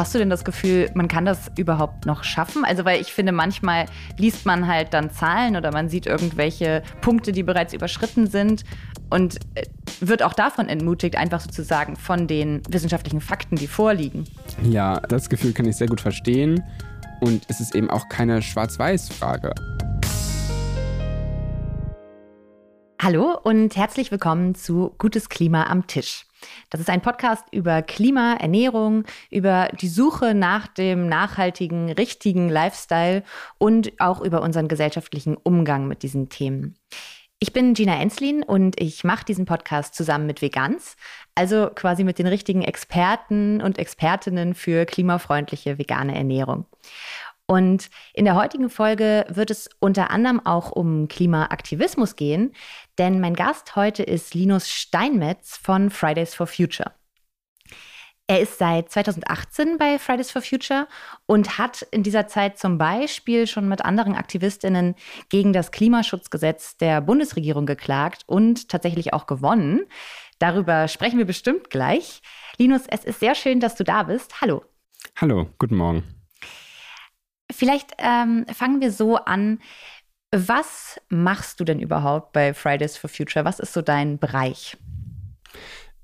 hast 0.00 0.14
du 0.14 0.18
denn 0.18 0.30
das 0.30 0.44
Gefühl, 0.44 0.90
man 0.94 1.08
kann 1.08 1.26
das 1.26 1.50
überhaupt 1.56 2.06
noch 2.06 2.24
schaffen? 2.24 2.64
Also, 2.64 2.84
weil 2.84 3.00
ich 3.00 3.12
finde, 3.12 3.32
manchmal 3.32 3.84
liest 4.16 4.46
man 4.46 4.66
halt 4.66 4.94
dann 4.94 5.10
Zahlen 5.10 5.56
oder 5.56 5.72
man 5.72 5.88
sieht 5.88 6.06
irgendwelche 6.06 6.82
Punkte, 7.02 7.32
die 7.32 7.42
bereits 7.42 7.74
überschritten 7.74 8.26
sind 8.26 8.64
und 9.10 9.36
äh, 9.54 9.64
wird 10.00 10.22
auch 10.22 10.32
davon 10.32 10.68
entmutigt, 10.68 11.16
einfach 11.16 11.40
sozusagen 11.40 11.96
von 11.96 12.26
den 12.26 12.62
wissenschaftlichen 12.68 13.20
Fakten, 13.20 13.56
die 13.56 13.66
vorliegen. 13.66 14.24
Ja, 14.62 15.00
das 15.00 15.28
Gefühl 15.28 15.52
kann 15.52 15.66
ich 15.66 15.76
sehr 15.76 15.88
gut 15.88 16.00
verstehen. 16.00 16.64
Und 17.20 17.44
es 17.48 17.60
ist 17.60 17.74
eben 17.74 17.90
auch 17.90 18.08
keine 18.08 18.40
Schwarz-Weiß-Frage. 18.40 19.52
Hallo 23.02 23.38
und 23.42 23.76
herzlich 23.76 24.10
willkommen 24.10 24.54
zu 24.54 24.94
Gutes 24.96 25.28
Klima 25.28 25.64
am 25.64 25.86
Tisch. 25.86 26.24
Das 26.70 26.80
ist 26.80 26.90
ein 26.90 27.02
Podcast 27.02 27.44
über 27.52 27.82
Klima, 27.82 28.34
Ernährung, 28.34 29.04
über 29.30 29.68
die 29.80 29.88
Suche 29.88 30.34
nach 30.34 30.66
dem 30.66 31.08
nachhaltigen, 31.08 31.90
richtigen 31.90 32.48
Lifestyle 32.48 33.22
und 33.58 33.92
auch 34.00 34.20
über 34.20 34.42
unseren 34.42 34.68
gesellschaftlichen 34.68 35.36
Umgang 35.36 35.88
mit 35.88 36.02
diesen 36.02 36.28
Themen. 36.28 36.76
Ich 37.42 37.54
bin 37.54 37.72
Gina 37.72 37.98
Enslin 37.98 38.42
und 38.42 38.78
ich 38.78 39.02
mache 39.02 39.24
diesen 39.24 39.46
Podcast 39.46 39.94
zusammen 39.94 40.26
mit 40.26 40.42
Vegans, 40.42 40.96
also 41.34 41.70
quasi 41.74 42.04
mit 42.04 42.18
den 42.18 42.26
richtigen 42.26 42.60
Experten 42.60 43.62
und 43.62 43.78
Expertinnen 43.78 44.54
für 44.54 44.84
klimafreundliche 44.84 45.78
vegane 45.78 46.14
Ernährung. 46.14 46.66
Und 47.50 47.90
in 48.14 48.26
der 48.26 48.36
heutigen 48.36 48.70
Folge 48.70 49.26
wird 49.28 49.50
es 49.50 49.68
unter 49.80 50.12
anderem 50.12 50.38
auch 50.46 50.70
um 50.70 51.08
Klimaaktivismus 51.08 52.14
gehen, 52.14 52.52
denn 52.96 53.18
mein 53.18 53.34
Gast 53.34 53.74
heute 53.74 54.04
ist 54.04 54.34
Linus 54.34 54.70
Steinmetz 54.70 55.56
von 55.56 55.90
Fridays 55.90 56.32
for 56.32 56.46
Future. 56.46 56.92
Er 58.28 58.40
ist 58.40 58.58
seit 58.58 58.92
2018 58.92 59.78
bei 59.78 59.98
Fridays 59.98 60.30
for 60.30 60.42
Future 60.42 60.86
und 61.26 61.58
hat 61.58 61.82
in 61.90 62.04
dieser 62.04 62.28
Zeit 62.28 62.56
zum 62.56 62.78
Beispiel 62.78 63.48
schon 63.48 63.68
mit 63.68 63.84
anderen 63.84 64.14
Aktivistinnen 64.14 64.94
gegen 65.28 65.52
das 65.52 65.72
Klimaschutzgesetz 65.72 66.76
der 66.76 67.00
Bundesregierung 67.00 67.66
geklagt 67.66 68.22
und 68.26 68.68
tatsächlich 68.68 69.12
auch 69.12 69.26
gewonnen. 69.26 69.86
Darüber 70.38 70.86
sprechen 70.86 71.18
wir 71.18 71.26
bestimmt 71.26 71.68
gleich. 71.68 72.22
Linus, 72.58 72.82
es 72.86 73.04
ist 73.04 73.18
sehr 73.18 73.34
schön, 73.34 73.58
dass 73.58 73.74
du 73.74 73.82
da 73.82 74.04
bist. 74.04 74.40
Hallo. 74.40 74.62
Hallo, 75.16 75.48
guten 75.58 75.74
Morgen. 75.74 76.19
Vielleicht 77.50 77.92
ähm, 77.98 78.46
fangen 78.52 78.80
wir 78.80 78.92
so 78.92 79.16
an. 79.16 79.60
Was 80.32 81.00
machst 81.08 81.58
du 81.58 81.64
denn 81.64 81.80
überhaupt 81.80 82.32
bei 82.32 82.54
Fridays 82.54 82.96
for 82.96 83.10
Future? 83.10 83.44
Was 83.44 83.58
ist 83.58 83.72
so 83.72 83.82
dein 83.82 84.18
Bereich? 84.18 84.76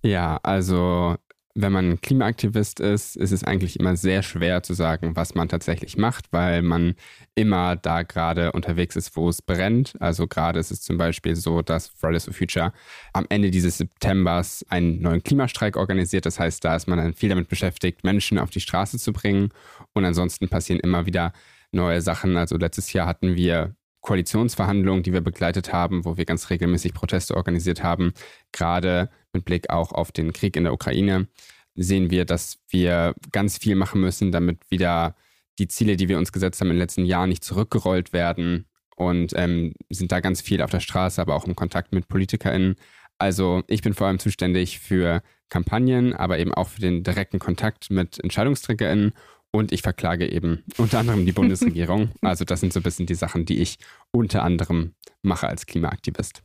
Ja, 0.02 0.38
also 0.42 1.16
wenn 1.58 1.72
man 1.72 2.00
Klimaaktivist 2.00 2.80
ist, 2.80 3.16
ist 3.16 3.32
es 3.32 3.42
eigentlich 3.42 3.80
immer 3.80 3.96
sehr 3.96 4.22
schwer 4.22 4.62
zu 4.62 4.74
sagen, 4.74 5.16
was 5.16 5.34
man 5.34 5.48
tatsächlich 5.48 5.96
macht, 5.96 6.26
weil 6.30 6.60
man 6.60 6.94
immer 7.34 7.76
da 7.76 8.02
gerade 8.02 8.52
unterwegs 8.52 8.94
ist, 8.94 9.16
wo 9.16 9.30
es 9.30 9.40
brennt. 9.40 9.94
Also 9.98 10.26
gerade 10.26 10.60
ist 10.60 10.70
es 10.70 10.82
zum 10.82 10.98
Beispiel 10.98 11.34
so, 11.34 11.62
dass 11.62 11.88
Fridays 11.88 12.26
for 12.26 12.34
Future 12.34 12.72
am 13.14 13.24
Ende 13.30 13.50
dieses 13.50 13.78
Septembers 13.78 14.66
einen 14.68 15.00
neuen 15.00 15.22
Klimastreik 15.22 15.76
organisiert. 15.76 16.26
Das 16.26 16.38
heißt, 16.38 16.62
da 16.62 16.76
ist 16.76 16.88
man 16.88 16.98
dann 16.98 17.14
viel 17.14 17.30
damit 17.30 17.48
beschäftigt, 17.48 18.04
Menschen 18.04 18.38
auf 18.38 18.50
die 18.50 18.60
Straße 18.60 18.98
zu 18.98 19.14
bringen. 19.14 19.48
Und 19.94 20.04
ansonsten 20.04 20.48
passieren 20.48 20.80
immer 20.80 21.06
wieder 21.06 21.32
neue 21.72 22.02
Sachen. 22.02 22.36
Also 22.36 22.58
letztes 22.58 22.92
Jahr 22.92 23.06
hatten 23.06 23.34
wir 23.34 23.74
Koalitionsverhandlungen, 24.06 25.02
die 25.02 25.12
wir 25.12 25.20
begleitet 25.20 25.72
haben, 25.72 26.04
wo 26.04 26.16
wir 26.16 26.24
ganz 26.24 26.48
regelmäßig 26.48 26.94
Proteste 26.94 27.36
organisiert 27.36 27.82
haben, 27.82 28.12
gerade 28.52 29.10
mit 29.32 29.44
Blick 29.44 29.68
auch 29.68 29.90
auf 29.90 30.12
den 30.12 30.32
Krieg 30.32 30.56
in 30.56 30.62
der 30.62 30.72
Ukraine, 30.72 31.26
sehen 31.74 32.08
wir, 32.08 32.24
dass 32.24 32.58
wir 32.68 33.16
ganz 33.32 33.58
viel 33.58 33.74
machen 33.74 34.00
müssen, 34.00 34.30
damit 34.30 34.60
wieder 34.70 35.16
die 35.58 35.66
Ziele, 35.66 35.96
die 35.96 36.08
wir 36.08 36.18
uns 36.18 36.30
gesetzt 36.30 36.60
haben 36.60 36.68
in 36.68 36.74
den 36.74 36.82
letzten 36.82 37.04
Jahren, 37.04 37.30
nicht 37.30 37.42
zurückgerollt 37.42 38.12
werden 38.12 38.66
und 38.94 39.32
ähm, 39.34 39.74
sind 39.90 40.12
da 40.12 40.20
ganz 40.20 40.40
viel 40.40 40.62
auf 40.62 40.70
der 40.70 40.80
Straße, 40.80 41.20
aber 41.20 41.34
auch 41.34 41.46
im 41.46 41.56
Kontakt 41.56 41.92
mit 41.92 42.06
PolitikerInnen. 42.06 42.76
Also 43.18 43.64
ich 43.66 43.82
bin 43.82 43.92
vor 43.92 44.06
allem 44.06 44.20
zuständig 44.20 44.78
für 44.78 45.20
Kampagnen, 45.48 46.14
aber 46.14 46.38
eben 46.38 46.54
auch 46.54 46.68
für 46.68 46.80
den 46.80 47.02
direkten 47.02 47.40
Kontakt 47.40 47.90
mit 47.90 48.22
EntscheidungsträgerInnen 48.22 49.14
und 49.56 49.72
ich 49.72 49.82
verklage 49.82 50.30
eben 50.30 50.62
unter 50.76 50.98
anderem 50.98 51.26
die 51.26 51.32
Bundesregierung. 51.32 52.10
Also 52.22 52.44
das 52.44 52.60
sind 52.60 52.72
so 52.72 52.80
ein 52.80 52.82
bisschen 52.82 53.06
die 53.06 53.14
Sachen, 53.14 53.44
die 53.44 53.60
ich 53.60 53.78
unter 54.10 54.42
anderem 54.42 54.94
mache 55.22 55.46
als 55.46 55.66
Klimaaktivist. 55.66 56.42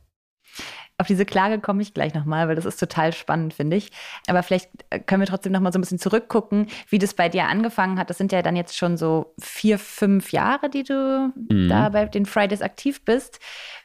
Auf 0.98 1.06
diese 1.06 1.24
Klage 1.24 1.58
komme 1.58 1.82
ich 1.82 1.94
gleich 1.94 2.14
nochmal, 2.14 2.46
weil 2.46 2.54
das 2.54 2.64
ist 2.64 2.78
total 2.78 3.12
spannend, 3.12 3.54
finde 3.54 3.76
ich. 3.76 3.90
Aber 4.28 4.42
vielleicht 4.42 4.70
äh, 4.90 5.00
können 5.00 5.20
wir 5.20 5.26
trotzdem 5.26 5.52
nochmal 5.52 5.72
so 5.72 5.78
ein 5.78 5.82
bisschen 5.82 5.98
zurückgucken, 5.98 6.68
wie 6.88 6.98
das 6.98 7.14
bei 7.14 7.28
dir 7.28 7.46
angefangen 7.46 7.98
hat. 7.98 8.10
Das 8.10 8.18
sind 8.18 8.30
ja 8.30 8.42
dann 8.42 8.54
jetzt 8.54 8.76
schon 8.76 8.96
so 8.96 9.34
vier, 9.40 9.78
fünf 9.78 10.30
Jahre, 10.30 10.70
die 10.70 10.84
du 10.84 11.32
mhm. 11.50 11.68
da 11.68 11.88
bei 11.88 12.04
den 12.04 12.26
Fridays 12.26 12.62
aktiv 12.62 13.04
bist. 13.04 13.40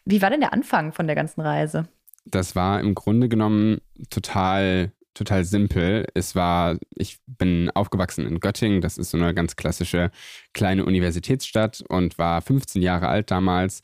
Wie 0.05 0.21
war 0.21 0.29
denn 0.29 0.41
der 0.41 0.53
Anfang 0.53 0.91
von 0.93 1.07
der 1.07 1.15
ganzen 1.15 1.41
Reise? 1.41 1.87
Das 2.25 2.55
war 2.55 2.81
im 2.81 2.93
Grunde 2.93 3.29
genommen 3.29 3.79
total 4.09 4.91
total 5.17 5.43
simpel. 5.43 6.05
Es 6.13 6.35
war, 6.35 6.77
ich 6.95 7.19
bin 7.25 7.69
aufgewachsen 7.71 8.25
in 8.25 8.39
Göttingen, 8.39 8.81
das 8.81 8.97
ist 8.97 9.11
so 9.11 9.17
eine 9.17 9.33
ganz 9.33 9.55
klassische 9.55 10.11
kleine 10.53 10.85
Universitätsstadt 10.85 11.83
und 11.89 12.17
war 12.17 12.41
15 12.41 12.81
Jahre 12.81 13.07
alt 13.07 13.31
damals 13.31 13.81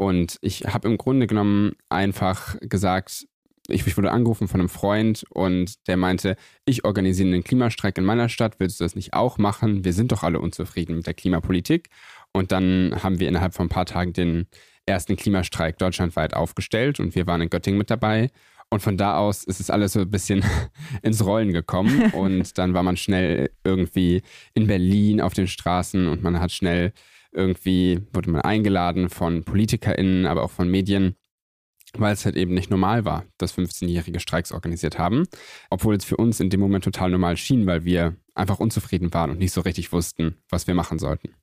und 0.00 0.38
ich 0.40 0.62
habe 0.62 0.88
im 0.88 0.96
Grunde 0.96 1.26
genommen 1.26 1.72
einfach 1.90 2.56
gesagt, 2.62 3.26
ich, 3.68 3.86
ich, 3.86 3.96
wurde 3.98 4.10
angerufen 4.10 4.48
von 4.48 4.60
einem 4.60 4.70
Freund 4.70 5.24
und 5.28 5.86
der 5.88 5.98
meinte, 5.98 6.36
ich 6.64 6.86
organisiere 6.86 7.28
einen 7.28 7.44
Klimastreik 7.44 7.98
in 7.98 8.04
meiner 8.04 8.30
Stadt, 8.30 8.54
willst 8.58 8.80
du 8.80 8.84
das 8.84 8.96
nicht 8.96 9.12
auch 9.12 9.36
machen? 9.36 9.84
Wir 9.84 9.92
sind 9.92 10.10
doch 10.10 10.22
alle 10.22 10.40
unzufrieden 10.40 10.96
mit 10.96 11.06
der 11.06 11.12
Klimapolitik. 11.12 11.90
Und 12.32 12.50
dann 12.50 12.96
haben 13.02 13.20
wir 13.20 13.28
innerhalb 13.28 13.52
von 13.52 13.66
ein 13.66 13.70
paar 13.70 13.84
Tagen 13.84 14.14
den 14.14 14.46
ersten 14.86 15.16
Klimastreik 15.16 15.76
deutschlandweit 15.76 16.32
aufgestellt 16.32 16.98
und 16.98 17.14
wir 17.14 17.26
waren 17.26 17.42
in 17.42 17.50
Göttingen 17.50 17.76
mit 17.76 17.90
dabei. 17.90 18.30
Und 18.72 18.80
von 18.80 18.96
da 18.96 19.18
aus 19.18 19.42
ist 19.44 19.58
es 19.58 19.68
alles 19.68 19.94
so 19.94 20.00
ein 20.00 20.10
bisschen 20.10 20.44
ins 21.02 21.24
Rollen 21.24 21.52
gekommen. 21.52 22.10
Und 22.12 22.56
dann 22.56 22.72
war 22.72 22.82
man 22.82 22.96
schnell 22.96 23.50
irgendwie 23.64 24.22
in 24.54 24.68
Berlin 24.68 25.20
auf 25.20 25.34
den 25.34 25.48
Straßen 25.48 26.06
und 26.08 26.22
man 26.22 26.40
hat 26.40 26.52
schnell 26.52 26.92
irgendwie 27.32 28.00
wurde 28.12 28.30
man 28.30 28.42
eingeladen 28.42 29.08
von 29.08 29.44
PolitikerInnen, 29.44 30.26
aber 30.26 30.42
auch 30.42 30.50
von 30.50 30.68
Medien, 30.68 31.14
weil 31.94 32.12
es 32.12 32.24
halt 32.24 32.36
eben 32.36 32.54
nicht 32.54 32.70
normal 32.70 33.04
war, 33.04 33.24
dass 33.38 33.56
15-jährige 33.56 34.20
Streiks 34.20 34.52
organisiert 34.52 34.98
haben. 34.98 35.26
Obwohl 35.70 35.94
es 35.94 36.04
für 36.04 36.16
uns 36.16 36.40
in 36.40 36.50
dem 36.50 36.60
Moment 36.60 36.84
total 36.84 37.10
normal 37.10 37.36
schien, 37.36 37.66
weil 37.66 37.84
wir 37.84 38.16
einfach 38.34 38.60
unzufrieden 38.60 39.12
waren 39.12 39.30
und 39.30 39.38
nicht 39.38 39.52
so 39.52 39.60
richtig 39.60 39.92
wussten, 39.92 40.36
was 40.48 40.66
wir 40.66 40.74
machen 40.74 40.98
sollten. 40.98 41.34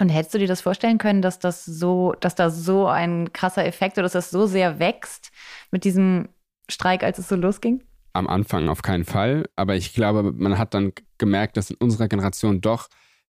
Und 0.00 0.08
hättest 0.08 0.34
du 0.34 0.38
dir 0.38 0.48
das 0.48 0.60
vorstellen 0.60 0.98
können, 0.98 1.22
dass 1.22 1.38
das 1.38 1.64
so, 1.64 2.14
dass 2.20 2.34
da 2.34 2.50
so 2.50 2.88
ein 2.88 3.32
krasser 3.32 3.64
Effekt 3.64 3.96
oder 3.96 4.04
dass 4.04 4.12
das 4.12 4.30
so 4.30 4.46
sehr 4.46 4.78
wächst 4.78 5.30
mit 5.70 5.84
diesem 5.84 6.28
Streik, 6.68 7.04
als 7.04 7.18
es 7.18 7.28
so 7.28 7.36
losging? 7.36 7.82
Am 8.12 8.26
Anfang 8.26 8.68
auf 8.68 8.82
keinen 8.82 9.04
Fall, 9.04 9.48
aber 9.56 9.76
ich 9.76 9.92
glaube, 9.92 10.32
man 10.32 10.58
hat 10.58 10.74
dann 10.74 10.92
gemerkt, 11.18 11.56
dass 11.56 11.70
in 11.70 11.76
unserer 11.76 12.08
Generation 12.08 12.60
doch 12.60 12.88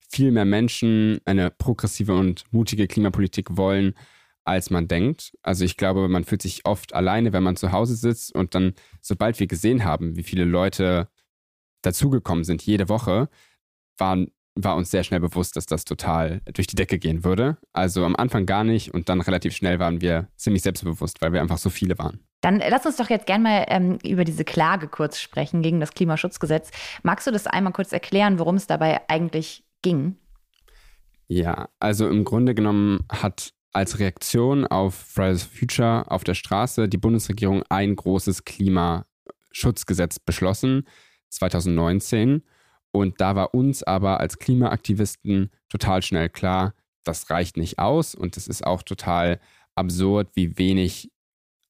viel 0.10 0.32
mehr 0.32 0.46
Menschen 0.46 1.20
eine 1.26 1.50
progressive 1.50 2.14
und 2.14 2.44
mutige 2.52 2.88
Klimapolitik 2.88 3.58
wollen, 3.58 3.96
als 4.44 4.70
man 4.70 4.88
denkt. 4.88 5.36
Also 5.42 5.66
ich 5.66 5.78
glaube, 5.78 6.08
man 6.08 6.24
fühlt 6.24 6.44
sich 6.44 6.66
oft 6.66 6.94
alleine, 6.94 7.34
wenn 7.34 7.44
man 7.44 7.56
zu 7.56 7.72
Hause 7.72 7.96
sitzt 7.96 8.34
und 8.34 8.54
dann, 8.54 8.74
sobald 9.02 9.40
wir 9.40 9.48
gesehen 9.48 9.84
haben, 9.84 10.16
wie 10.16 10.24
viele 10.24 10.46
Leute 10.46 11.10
dazugekommen 11.82 12.44
sind 12.44 12.62
jede 12.62 12.90
Woche, 12.90 13.30
waren, 13.98 14.32
war 14.56 14.76
uns 14.76 14.90
sehr 14.90 15.04
schnell 15.04 15.20
bewusst, 15.20 15.58
dass 15.58 15.66
das 15.66 15.84
total 15.84 16.42
durch 16.54 16.68
die 16.68 16.76
Decke 16.76 16.98
gehen 16.98 17.24
würde. 17.24 17.58
Also 17.74 18.06
am 18.06 18.16
Anfang 18.16 18.46
gar 18.46 18.64
nicht 18.64 18.94
und 18.94 19.10
dann 19.10 19.22
relativ 19.22 19.56
schnell 19.56 19.80
waren 19.80 20.02
wir 20.02 20.30
ziemlich 20.38 20.64
selbstbewusst, 20.64 21.22
weil 21.22 21.34
wir 21.34 21.42
einfach 21.42 21.58
so 21.58 21.70
viele 21.70 21.98
waren. 21.98 22.22
Dann 22.42 22.60
lass 22.60 22.86
uns 22.86 22.98
doch 22.98 23.10
jetzt 23.10 23.26
gerne 23.26 23.44
mal 23.44 23.66
ähm, 23.68 23.98
über 24.04 24.24
diese 24.24 24.46
Klage 24.46 24.88
kurz 24.88 25.20
sprechen 25.20 25.62
gegen 25.62 25.80
das 25.80 25.94
Klimaschutzgesetz. 25.94 26.72
Magst 27.04 27.28
du 27.28 27.32
das 27.32 27.48
einmal 27.48 27.74
kurz 27.74 27.92
erklären, 27.92 28.40
worum 28.40 28.56
es 28.56 28.68
dabei 28.68 29.02
eigentlich 29.10 29.64
ging? 29.82 30.16
Ja, 31.28 31.70
also 31.80 32.08
im 32.08 32.24
Grunde 32.24 32.54
genommen 32.54 33.04
hat 33.10 33.52
als 33.74 34.00
Reaktion 34.00 34.66
auf 34.66 34.96
Fridays 34.96 35.44
for 35.44 35.58
Future 35.58 36.10
auf 36.10 36.24
der 36.24 36.34
Straße 36.34 36.88
die 36.88 36.98
Bundesregierung 36.98 37.64
ein 37.68 37.96
großes 37.96 38.46
Klimaschutzgesetz 38.46 40.20
beschlossen, 40.20 40.88
2019. 41.30 42.44
Und 42.96 43.20
da 43.20 43.36
war 43.36 43.54
uns 43.54 43.84
aber 43.84 44.22
als 44.22 44.40
Klimaaktivisten 44.40 45.52
total 45.68 46.02
schnell 46.02 46.30
klar, 46.30 46.74
das 47.04 47.30
reicht 47.30 47.58
nicht 47.58 47.78
aus 47.78 48.16
und 48.16 48.38
es 48.38 48.48
ist 48.48 48.66
auch 48.66 48.84
total 48.84 49.42
absurd, 49.76 50.30
wie 50.34 50.58
wenig 50.58 51.12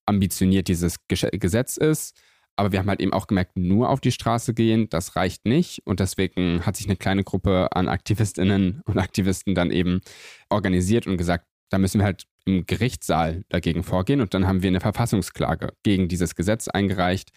ambitioniert 0.05 0.67
dieses 0.67 0.97
Gesetz 1.07 1.77
ist. 1.77 2.15
Aber 2.57 2.71
wir 2.71 2.77
haben 2.77 2.89
halt 2.89 3.01
eben 3.01 3.11
auch 3.11 3.25
gemerkt, 3.25 3.57
nur 3.57 3.89
auf 3.89 4.01
die 4.01 4.11
Straße 4.11 4.53
gehen, 4.53 4.87
das 4.91 5.15
reicht 5.15 5.47
nicht. 5.47 5.81
Und 5.83 5.99
deswegen 5.99 6.63
hat 6.63 6.77
sich 6.77 6.85
eine 6.85 6.95
kleine 6.95 7.23
Gruppe 7.23 7.69
an 7.71 7.87
Aktivistinnen 7.87 8.81
und 8.85 8.99
Aktivisten 8.99 9.55
dann 9.55 9.71
eben 9.71 10.01
organisiert 10.49 11.07
und 11.07 11.17
gesagt, 11.17 11.47
da 11.69 11.79
müssen 11.79 12.01
wir 12.01 12.05
halt 12.05 12.27
im 12.45 12.67
Gerichtssaal 12.67 13.43
dagegen 13.49 13.83
vorgehen. 13.83 14.21
Und 14.21 14.35
dann 14.35 14.45
haben 14.47 14.61
wir 14.61 14.69
eine 14.69 14.79
Verfassungsklage 14.79 15.73
gegen 15.81 16.07
dieses 16.07 16.35
Gesetz 16.35 16.67
eingereicht. 16.67 17.31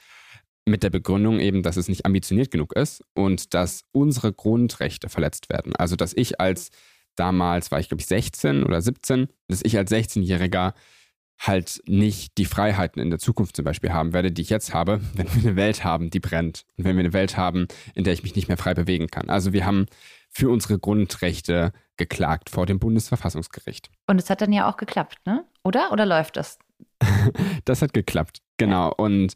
Mit 0.68 0.82
der 0.82 0.90
Begründung 0.90 1.40
eben, 1.40 1.62
dass 1.62 1.76
es 1.76 1.88
nicht 1.88 2.06
ambitioniert 2.06 2.50
genug 2.50 2.74
ist 2.74 3.02
und 3.14 3.54
dass 3.54 3.84
unsere 3.92 4.32
Grundrechte 4.32 5.08
verletzt 5.08 5.48
werden. 5.48 5.74
Also 5.76 5.96
dass 5.96 6.12
ich 6.14 6.40
als 6.40 6.70
damals 7.16 7.70
war 7.70 7.80
ich 7.80 7.88
glaube 7.88 8.00
ich 8.00 8.06
16 8.06 8.64
oder 8.64 8.80
17, 8.80 9.28
dass 9.48 9.62
ich 9.62 9.76
als 9.76 9.90
16-Jähriger 9.90 10.74
halt 11.40 11.80
nicht 11.86 12.36
die 12.36 12.44
Freiheiten 12.44 13.00
in 13.00 13.10
der 13.10 13.18
Zukunft 13.18 13.54
zum 13.54 13.64
Beispiel 13.64 13.92
haben 13.92 14.12
werde, 14.12 14.32
die 14.32 14.42
ich 14.42 14.50
jetzt 14.50 14.74
habe, 14.74 15.00
wenn 15.14 15.26
wir 15.34 15.42
eine 15.42 15.56
Welt 15.56 15.84
haben, 15.84 16.10
die 16.10 16.20
brennt 16.20 16.64
und 16.76 16.84
wenn 16.84 16.96
wir 16.96 17.04
eine 17.04 17.12
Welt 17.12 17.36
haben, 17.36 17.68
in 17.94 18.04
der 18.04 18.12
ich 18.12 18.22
mich 18.22 18.34
nicht 18.34 18.48
mehr 18.48 18.56
frei 18.56 18.74
bewegen 18.74 19.08
kann. 19.08 19.30
Also 19.30 19.52
wir 19.52 19.64
haben 19.64 19.86
für 20.30 20.50
unsere 20.50 20.78
Grundrechte 20.78 21.72
geklagt 21.96 22.50
vor 22.50 22.66
dem 22.66 22.78
Bundesverfassungsgericht. 22.78 23.90
Und 24.06 24.20
es 24.20 24.30
hat 24.30 24.40
dann 24.40 24.52
ja 24.52 24.70
auch 24.70 24.76
geklappt, 24.76 25.18
ne? 25.26 25.44
Oder? 25.64 25.90
Oder 25.92 26.06
läuft 26.06 26.36
das? 26.36 26.58
das 27.64 27.82
hat 27.82 27.92
geklappt, 27.92 28.40
genau. 28.56 28.92
Und 28.92 29.34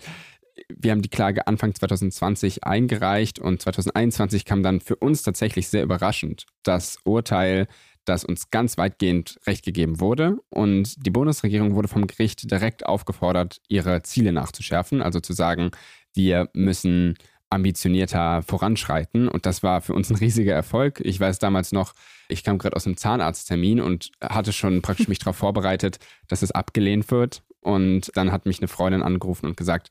wir 0.68 0.90
haben 0.90 1.02
die 1.02 1.08
Klage 1.08 1.46
Anfang 1.46 1.74
2020 1.74 2.64
eingereicht 2.64 3.38
und 3.38 3.62
2021 3.62 4.44
kam 4.44 4.62
dann 4.62 4.80
für 4.80 4.96
uns 4.96 5.22
tatsächlich 5.22 5.68
sehr 5.68 5.82
überraschend 5.82 6.46
das 6.62 6.98
Urteil, 7.04 7.66
dass 8.04 8.24
uns 8.24 8.50
ganz 8.50 8.78
weitgehend 8.78 9.38
Recht 9.46 9.64
gegeben 9.64 10.00
wurde 10.00 10.38
und 10.50 11.06
die 11.06 11.10
Bundesregierung 11.10 11.74
wurde 11.74 11.88
vom 11.88 12.06
Gericht 12.06 12.50
direkt 12.50 12.84
aufgefordert, 12.84 13.60
ihre 13.68 14.02
Ziele 14.02 14.32
nachzuschärfen, 14.32 15.02
also 15.02 15.20
zu 15.20 15.32
sagen, 15.32 15.70
wir 16.14 16.48
müssen 16.52 17.16
ambitionierter 17.52 18.42
voranschreiten. 18.42 19.28
Und 19.28 19.46
das 19.46 19.62
war 19.62 19.82
für 19.82 19.92
uns 19.92 20.10
ein 20.10 20.16
riesiger 20.16 20.54
Erfolg. 20.54 21.00
Ich 21.04 21.20
weiß 21.20 21.38
damals 21.38 21.72
noch, 21.72 21.92
ich 22.28 22.42
kam 22.42 22.58
gerade 22.58 22.74
aus 22.74 22.86
einem 22.86 22.96
Zahnarzttermin 22.96 23.80
und 23.80 24.10
hatte 24.22 24.52
schon 24.52 24.80
praktisch 24.80 25.08
mich 25.08 25.18
darauf 25.18 25.36
vorbereitet, 25.36 25.98
dass 26.28 26.42
es 26.42 26.50
abgelehnt 26.50 27.10
wird. 27.10 27.42
Und 27.60 28.10
dann 28.14 28.32
hat 28.32 28.46
mich 28.46 28.58
eine 28.58 28.68
Freundin 28.68 29.02
angerufen 29.02 29.46
und 29.46 29.56
gesagt, 29.56 29.90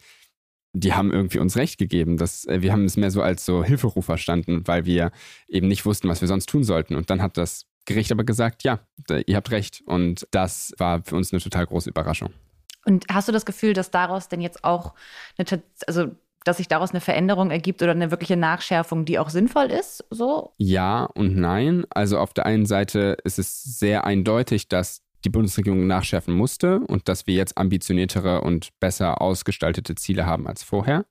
die 0.73 0.93
haben 0.93 1.11
irgendwie 1.11 1.39
uns 1.39 1.57
recht 1.57 1.77
gegeben. 1.77 2.17
Dass, 2.17 2.45
äh, 2.45 2.61
wir 2.61 2.71
haben 2.71 2.85
es 2.85 2.97
mehr 2.97 3.11
so 3.11 3.21
als 3.21 3.45
so 3.45 3.63
Hilferuf 3.63 4.05
verstanden, 4.05 4.63
weil 4.65 4.85
wir 4.85 5.11
eben 5.47 5.67
nicht 5.67 5.85
wussten, 5.85 6.07
was 6.09 6.21
wir 6.21 6.27
sonst 6.27 6.47
tun 6.47 6.63
sollten. 6.63 6.95
Und 6.95 7.09
dann 7.09 7.21
hat 7.21 7.37
das 7.37 7.65
Gericht 7.85 8.11
aber 8.11 8.23
gesagt, 8.23 8.63
ja, 8.63 8.79
ihr 9.25 9.35
habt 9.35 9.51
recht. 9.51 9.81
Und 9.85 10.27
das 10.31 10.73
war 10.77 11.03
für 11.03 11.15
uns 11.15 11.33
eine 11.33 11.41
total 11.41 11.65
große 11.65 11.89
Überraschung. 11.89 12.29
Und 12.85 13.05
hast 13.11 13.27
du 13.27 13.31
das 13.31 13.45
Gefühl, 13.45 13.73
dass 13.73 13.91
daraus 13.91 14.27
denn 14.27 14.41
jetzt 14.41 14.63
auch 14.63 14.93
eine, 15.37 15.61
also 15.87 16.11
dass 16.43 16.57
sich 16.57 16.67
daraus 16.67 16.91
eine 16.91 17.01
Veränderung 17.01 17.51
ergibt 17.51 17.81
oder 17.83 17.91
eine 17.91 18.09
wirkliche 18.09 18.37
Nachschärfung, 18.37 19.05
die 19.05 19.19
auch 19.19 19.29
sinnvoll 19.29 19.67
ist? 19.67 20.03
So? 20.09 20.53
Ja 20.57 21.05
und 21.05 21.35
nein. 21.35 21.85
Also 21.89 22.17
auf 22.17 22.33
der 22.33 22.45
einen 22.45 22.65
Seite 22.65 23.17
ist 23.23 23.37
es 23.37 23.63
sehr 23.63 24.05
eindeutig, 24.05 24.67
dass 24.67 25.03
die 25.25 25.29
Bundesregierung 25.29 25.87
nachschärfen 25.87 26.33
musste 26.33 26.79
und 26.79 27.07
dass 27.07 27.27
wir 27.27 27.35
jetzt 27.35 27.57
ambitioniertere 27.57 28.41
und 28.41 28.69
besser 28.79 29.21
ausgestaltete 29.21 29.95
Ziele 29.95 30.25
haben 30.25 30.47
als 30.47 30.63
vorher. 30.63 31.05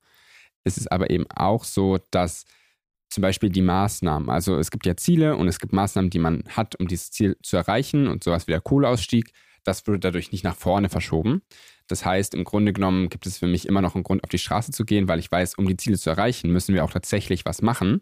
Es 0.65 0.77
ist 0.77 0.91
aber 0.91 1.11
eben 1.11 1.27
auch 1.31 1.65
so, 1.65 1.99
dass 2.11 2.45
zum 3.09 3.23
Beispiel 3.23 3.51
die 3.51 3.63
Maßnahmen, 3.63 4.31
also 4.31 4.57
es 4.57 4.71
gibt 4.71 4.87
ja 4.87 4.97
Ziele 4.97 5.37
und 5.37 5.49
es 5.49 5.59
gibt 5.59 5.73
Maßnahmen, 5.73 6.11
die 6.11 6.19
man 6.19 6.45
hat, 6.49 6.79
um 6.79 6.87
dieses 6.87 7.11
Ziel 7.11 7.37
zu 7.43 7.57
erreichen 7.57 8.07
und 8.07 8.23
sowas 8.23 8.47
wie 8.47 8.53
der 8.53 8.61
Kohleausstieg, 8.61 9.33
das 9.65 9.87
wurde 9.87 9.99
dadurch 9.99 10.33
nicht 10.33 10.45
nach 10.45 10.57
vorne 10.57 10.89
verschoben. 10.89 11.43
Das 11.87 12.05
heißt, 12.05 12.35
im 12.35 12.45
Grunde 12.45 12.73
genommen 12.73 13.09
gibt 13.09 13.27
es 13.27 13.39
für 13.39 13.47
mich 13.47 13.67
immer 13.67 13.83
noch 13.83 13.95
einen 13.95 14.05
Grund, 14.05 14.23
auf 14.23 14.31
die 14.31 14.39
Straße 14.39 14.71
zu 14.71 14.85
gehen, 14.85 15.09
weil 15.09 15.19
ich 15.19 15.31
weiß, 15.31 15.55
um 15.55 15.67
die 15.67 15.77
Ziele 15.77 15.99
zu 15.99 16.09
erreichen, 16.09 16.51
müssen 16.51 16.75
wir 16.75 16.85
auch 16.85 16.93
tatsächlich 16.93 17.45
was 17.45 17.63
machen. 17.63 18.01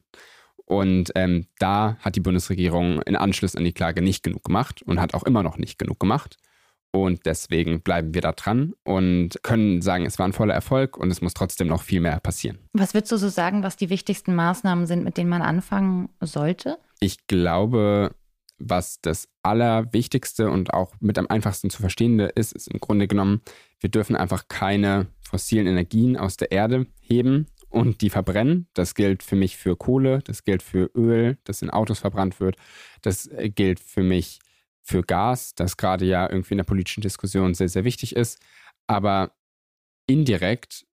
Und 0.69 1.13
ähm, 1.15 1.47
da 1.59 1.97
hat 2.01 2.15
die 2.15 2.21
Bundesregierung 2.21 3.01
in 3.03 3.17
Anschluss 3.17 3.57
an 3.57 3.65
die 3.65 3.73
Klage 3.73 4.03
nicht 4.03 4.23
genug 4.23 4.45
gemacht 4.45 4.83
und 4.83 5.01
hat 5.01 5.15
auch 5.15 5.23
immer 5.23 5.43
noch 5.43 5.57
nicht 5.57 5.79
genug 5.79 5.99
gemacht. 5.99 6.37
Und 6.91 7.25
deswegen 7.25 7.81
bleiben 7.81 8.13
wir 8.13 8.21
da 8.21 8.33
dran 8.33 8.75
und 8.85 9.43
können 9.43 9.81
sagen, 9.81 10.05
es 10.05 10.19
war 10.19 10.29
ein 10.29 10.35
voller 10.35 10.53
Erfolg 10.53 10.99
und 10.99 11.11
es 11.11 11.23
muss 11.23 11.33
trotzdem 11.33 11.69
noch 11.69 11.81
viel 11.81 12.01
mehr 12.01 12.21
passieren. 12.21 12.59
Was 12.75 12.93
würdest 12.93 13.13
du 13.13 13.17
so 13.17 13.31
sagen, 13.31 13.63
was 13.63 13.77
die 13.77 13.89
wichtigsten 13.89 14.35
Maßnahmen 14.35 14.85
sind, 14.85 15.05
mit 15.05 15.17
denen 15.17 15.31
man 15.31 15.41
anfangen 15.41 16.11
sollte? 16.21 16.77
Ich 17.01 17.27
glaube, 17.27 18.15
was 18.59 19.01
das 19.01 19.27
Allerwichtigste 19.43 20.51
und 20.51 20.75
auch 20.75 20.93
mit 21.01 21.19
am 21.19 21.29
einfachsten 21.29 21.71
zu 21.71 21.81
verstehende 21.81 22.27
ist, 22.27 22.53
ist 22.53 22.69
im 22.69 22.79
Grunde 22.79 23.09
genommen, 23.09 23.41
wir 23.81 23.89
dürfen 23.89 24.17
einfach 24.17 24.49
keine 24.49 25.07
fossilen 25.23 25.67
Energien 25.67 26.19
aus 26.19 26.37
der 26.37 26.53
Erde 26.53 26.87
heben 27.01 27.47
und 27.69 28.01
die 28.01 28.11
verbrennen. 28.11 28.69
Das 28.75 28.95
gilt 28.95 29.23
für 29.23 29.37
mich 29.37 29.57
für 29.57 29.77
Kohle, 29.77 30.21
das 30.25 30.45
gilt 30.45 30.63
für 30.63 30.91
Öl, 30.95 31.39
das 31.45 31.63
in 31.63 31.71
Autos 31.71 31.99
verbrannt 31.99 32.41
wird. 32.41 32.57
Das 33.03 33.27
äh, 33.27 33.51
gilt 33.51 33.81
für 33.81 34.03
mich 34.03 34.41
für 34.83 35.03
Gas, 35.03 35.55
das 35.55 35.77
gerade 35.77 36.07
ja 36.07 36.29
irgendwie 36.29 36.55
in 36.55 36.59
der 36.59 36.65
politischen 36.65 37.03
Diskussion 37.03 37.55
sehr, 37.55 37.69
sehr 37.69 37.85
wichtig 37.85 38.17
ist. 38.17 38.41
Aber 38.87 39.33
indirekt 40.07 40.87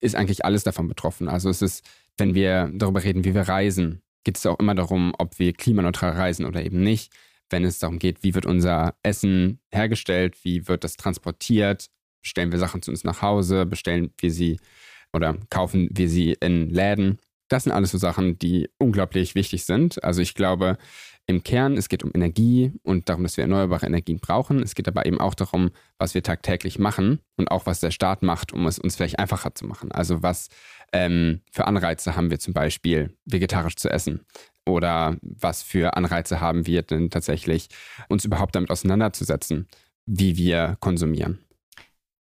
ist 0.00 0.16
eigentlich 0.16 0.44
alles 0.44 0.64
davon 0.64 0.88
betroffen. 0.88 1.28
Also 1.28 1.50
es 1.50 1.62
ist, 1.62 1.84
wenn 2.16 2.34
wir 2.34 2.70
darüber 2.74 3.04
reden, 3.04 3.24
wie 3.24 3.34
wir 3.34 3.42
reisen, 3.42 4.02
geht 4.24 4.38
es 4.38 4.46
auch 4.46 4.58
immer 4.58 4.74
darum, 4.74 5.14
ob 5.18 5.38
wir 5.38 5.52
klimaneutral 5.52 6.12
reisen 6.12 6.46
oder 6.46 6.64
eben 6.64 6.82
nicht. 6.82 7.12
Wenn 7.50 7.64
es 7.64 7.78
darum 7.78 7.98
geht, 7.98 8.22
wie 8.22 8.34
wird 8.34 8.46
unser 8.46 8.96
Essen 9.02 9.60
hergestellt, 9.70 10.42
wie 10.42 10.66
wird 10.66 10.84
das 10.84 10.96
transportiert, 10.96 11.90
bestellen 12.22 12.52
wir 12.52 12.58
Sachen 12.58 12.80
zu 12.80 12.90
uns 12.90 13.04
nach 13.04 13.20
Hause, 13.20 13.66
bestellen 13.66 14.12
wir 14.18 14.30
sie 14.30 14.58
oder 15.12 15.36
kaufen 15.50 15.88
wir 15.92 16.08
sie 16.08 16.36
in 16.40 16.70
Läden. 16.70 17.18
Das 17.48 17.64
sind 17.64 17.72
alles 17.72 17.90
so 17.90 17.98
Sachen, 17.98 18.38
die 18.38 18.70
unglaublich 18.78 19.34
wichtig 19.34 19.64
sind. 19.64 20.02
Also 20.02 20.22
ich 20.22 20.34
glaube, 20.34 20.78
im 21.26 21.42
Kern, 21.42 21.76
es 21.76 21.88
geht 21.88 22.02
um 22.02 22.10
Energie 22.14 22.72
und 22.82 23.08
darum, 23.08 23.22
dass 23.22 23.36
wir 23.36 23.42
erneuerbare 23.42 23.86
Energien 23.86 24.18
brauchen. 24.18 24.62
Es 24.62 24.74
geht 24.74 24.88
aber 24.88 25.06
eben 25.06 25.20
auch 25.20 25.34
darum, 25.34 25.70
was 25.98 26.14
wir 26.14 26.22
tagtäglich 26.22 26.78
machen 26.78 27.20
und 27.36 27.50
auch 27.50 27.66
was 27.66 27.80
der 27.80 27.90
Staat 27.90 28.22
macht, 28.22 28.52
um 28.52 28.66
es 28.66 28.78
uns 28.78 28.96
vielleicht 28.96 29.18
einfacher 29.18 29.54
zu 29.54 29.66
machen. 29.66 29.92
Also 29.92 30.22
was 30.22 30.48
ähm, 30.92 31.40
für 31.52 31.66
Anreize 31.66 32.16
haben 32.16 32.30
wir 32.30 32.38
zum 32.38 32.54
Beispiel, 32.54 33.16
vegetarisch 33.24 33.76
zu 33.76 33.88
essen? 33.88 34.24
Oder 34.66 35.16
was 35.22 35.62
für 35.62 35.96
Anreize 35.96 36.40
haben 36.40 36.66
wir 36.66 36.82
denn 36.82 37.10
tatsächlich, 37.10 37.68
uns 38.08 38.24
überhaupt 38.24 38.54
damit 38.54 38.70
auseinanderzusetzen, 38.70 39.68
wie 40.06 40.36
wir 40.36 40.76
konsumieren? 40.80 41.38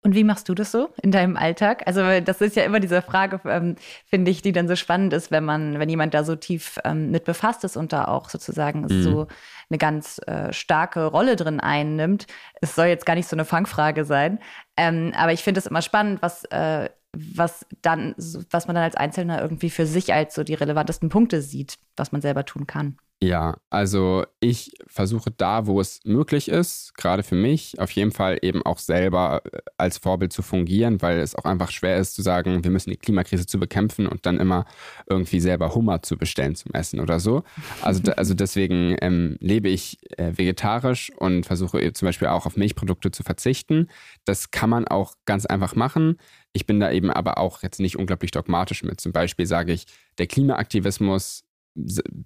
Und 0.02 0.14
wie 0.14 0.22
machst 0.22 0.48
du 0.48 0.54
das 0.54 0.70
so 0.70 0.90
in 1.02 1.10
deinem 1.10 1.36
Alltag? 1.36 1.82
Also 1.86 2.20
das 2.20 2.40
ist 2.40 2.54
ja 2.54 2.62
immer 2.62 2.78
diese 2.78 3.02
Frage, 3.02 3.40
ähm, 3.44 3.74
finde 4.06 4.30
ich, 4.30 4.42
die 4.42 4.52
dann 4.52 4.68
so 4.68 4.76
spannend 4.76 5.12
ist, 5.12 5.32
wenn 5.32 5.44
man, 5.44 5.78
wenn 5.80 5.88
jemand 5.88 6.14
da 6.14 6.22
so 6.22 6.36
tief 6.36 6.78
ähm, 6.84 7.10
mit 7.10 7.24
befasst 7.24 7.64
ist 7.64 7.76
und 7.76 7.92
da 7.92 8.04
auch 8.04 8.28
sozusagen 8.28 8.82
mhm. 8.82 9.02
so 9.02 9.26
eine 9.68 9.78
ganz 9.78 10.20
äh, 10.26 10.52
starke 10.52 11.04
Rolle 11.06 11.34
drin 11.34 11.58
einnimmt. 11.58 12.26
Es 12.60 12.76
soll 12.76 12.86
jetzt 12.86 13.06
gar 13.06 13.16
nicht 13.16 13.28
so 13.28 13.34
eine 13.34 13.44
Fangfrage 13.44 14.04
sein, 14.04 14.38
ähm, 14.76 15.12
aber 15.16 15.32
ich 15.32 15.42
finde 15.42 15.58
es 15.58 15.66
immer 15.66 15.82
spannend, 15.82 16.22
was 16.22 16.44
äh, 16.44 16.88
was 17.12 17.66
dann, 17.82 18.14
was 18.50 18.66
man 18.66 18.74
dann 18.74 18.84
als 18.84 18.94
Einzelner 18.94 19.40
irgendwie 19.40 19.70
für 19.70 19.86
sich 19.86 20.12
als 20.12 20.34
so 20.34 20.44
die 20.44 20.54
relevantesten 20.54 21.08
Punkte 21.08 21.40
sieht, 21.40 21.78
was 21.96 22.12
man 22.12 22.20
selber 22.20 22.44
tun 22.44 22.66
kann. 22.66 22.98
Ja, 23.20 23.56
also 23.68 24.24
ich 24.38 24.74
versuche 24.86 25.32
da, 25.32 25.66
wo 25.66 25.80
es 25.80 25.98
möglich 26.04 26.48
ist, 26.48 26.94
gerade 26.94 27.24
für 27.24 27.34
mich, 27.34 27.80
auf 27.80 27.90
jeden 27.90 28.12
Fall 28.12 28.38
eben 28.42 28.62
auch 28.64 28.78
selber 28.78 29.42
äh, 29.52 29.58
als 29.76 29.98
Vorbild 29.98 30.32
zu 30.32 30.42
fungieren, 30.42 31.02
weil 31.02 31.18
es 31.18 31.34
auch 31.34 31.44
einfach 31.44 31.72
schwer 31.72 31.96
ist 31.96 32.14
zu 32.14 32.22
sagen, 32.22 32.62
wir 32.62 32.70
müssen 32.70 32.90
die 32.90 32.96
Klimakrise 32.96 33.44
zu 33.44 33.58
bekämpfen 33.58 34.06
und 34.06 34.24
dann 34.24 34.38
immer 34.38 34.66
irgendwie 35.08 35.40
selber 35.40 35.74
Hummer 35.74 36.00
zu 36.00 36.16
bestellen 36.16 36.54
zum 36.54 36.72
Essen 36.74 37.00
oder 37.00 37.18
so. 37.18 37.42
Also, 37.82 38.12
also 38.12 38.34
deswegen 38.34 38.94
ähm, 39.00 39.36
lebe 39.40 39.68
ich 39.68 39.98
äh, 40.16 40.38
vegetarisch 40.38 41.10
und 41.16 41.44
versuche 41.44 41.92
zum 41.94 42.06
Beispiel 42.06 42.28
auch 42.28 42.46
auf 42.46 42.56
Milchprodukte 42.56 43.10
zu 43.10 43.24
verzichten. 43.24 43.88
Das 44.26 44.52
kann 44.52 44.70
man 44.70 44.86
auch 44.86 45.14
ganz 45.24 45.44
einfach 45.44 45.74
machen. 45.74 46.18
Ich 46.52 46.66
bin 46.66 46.78
da 46.78 46.92
eben 46.92 47.10
aber 47.10 47.38
auch 47.38 47.64
jetzt 47.64 47.80
nicht 47.80 47.98
unglaublich 47.98 48.30
dogmatisch 48.30 48.84
mit. 48.84 49.00
Zum 49.00 49.10
Beispiel 49.10 49.46
sage 49.46 49.72
ich, 49.72 49.86
der 50.18 50.28
Klimaaktivismus 50.28 51.47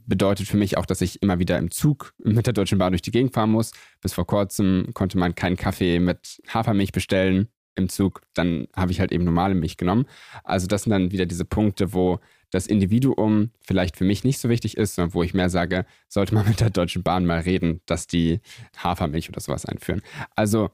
bedeutet 0.06 0.48
für 0.48 0.56
mich 0.56 0.78
auch, 0.78 0.86
dass 0.86 1.00
ich 1.00 1.22
immer 1.22 1.38
wieder 1.38 1.58
im 1.58 1.70
Zug 1.70 2.14
mit 2.18 2.46
der 2.46 2.52
Deutschen 2.52 2.78
Bahn 2.78 2.92
durch 2.92 3.02
die 3.02 3.10
Gegend 3.10 3.34
fahren 3.34 3.50
muss. 3.50 3.72
Bis 4.00 4.14
vor 4.14 4.26
kurzem 4.26 4.88
konnte 4.94 5.18
man 5.18 5.34
keinen 5.34 5.56
Kaffee 5.56 6.00
mit 6.00 6.40
Hafermilch 6.48 6.92
bestellen 6.92 7.48
im 7.74 7.88
Zug. 7.88 8.22
Dann 8.34 8.66
habe 8.74 8.92
ich 8.92 9.00
halt 9.00 9.12
eben 9.12 9.24
normale 9.24 9.54
Milch 9.54 9.76
genommen. 9.76 10.06
Also 10.44 10.66
das 10.66 10.84
sind 10.84 10.90
dann 10.90 11.12
wieder 11.12 11.26
diese 11.26 11.44
Punkte, 11.44 11.92
wo 11.92 12.20
das 12.50 12.66
Individuum 12.66 13.50
vielleicht 13.60 13.96
für 13.96 14.04
mich 14.04 14.24
nicht 14.24 14.38
so 14.38 14.48
wichtig 14.48 14.76
ist, 14.76 14.94
sondern 14.94 15.14
wo 15.14 15.22
ich 15.22 15.34
mehr 15.34 15.50
sage, 15.50 15.86
sollte 16.08 16.34
man 16.34 16.46
mit 16.48 16.60
der 16.60 16.70
Deutschen 16.70 17.02
Bahn 17.02 17.26
mal 17.26 17.40
reden, 17.40 17.80
dass 17.86 18.06
die 18.06 18.40
Hafermilch 18.76 19.28
oder 19.28 19.40
sowas 19.40 19.66
einführen. 19.66 20.02
Also 20.36 20.70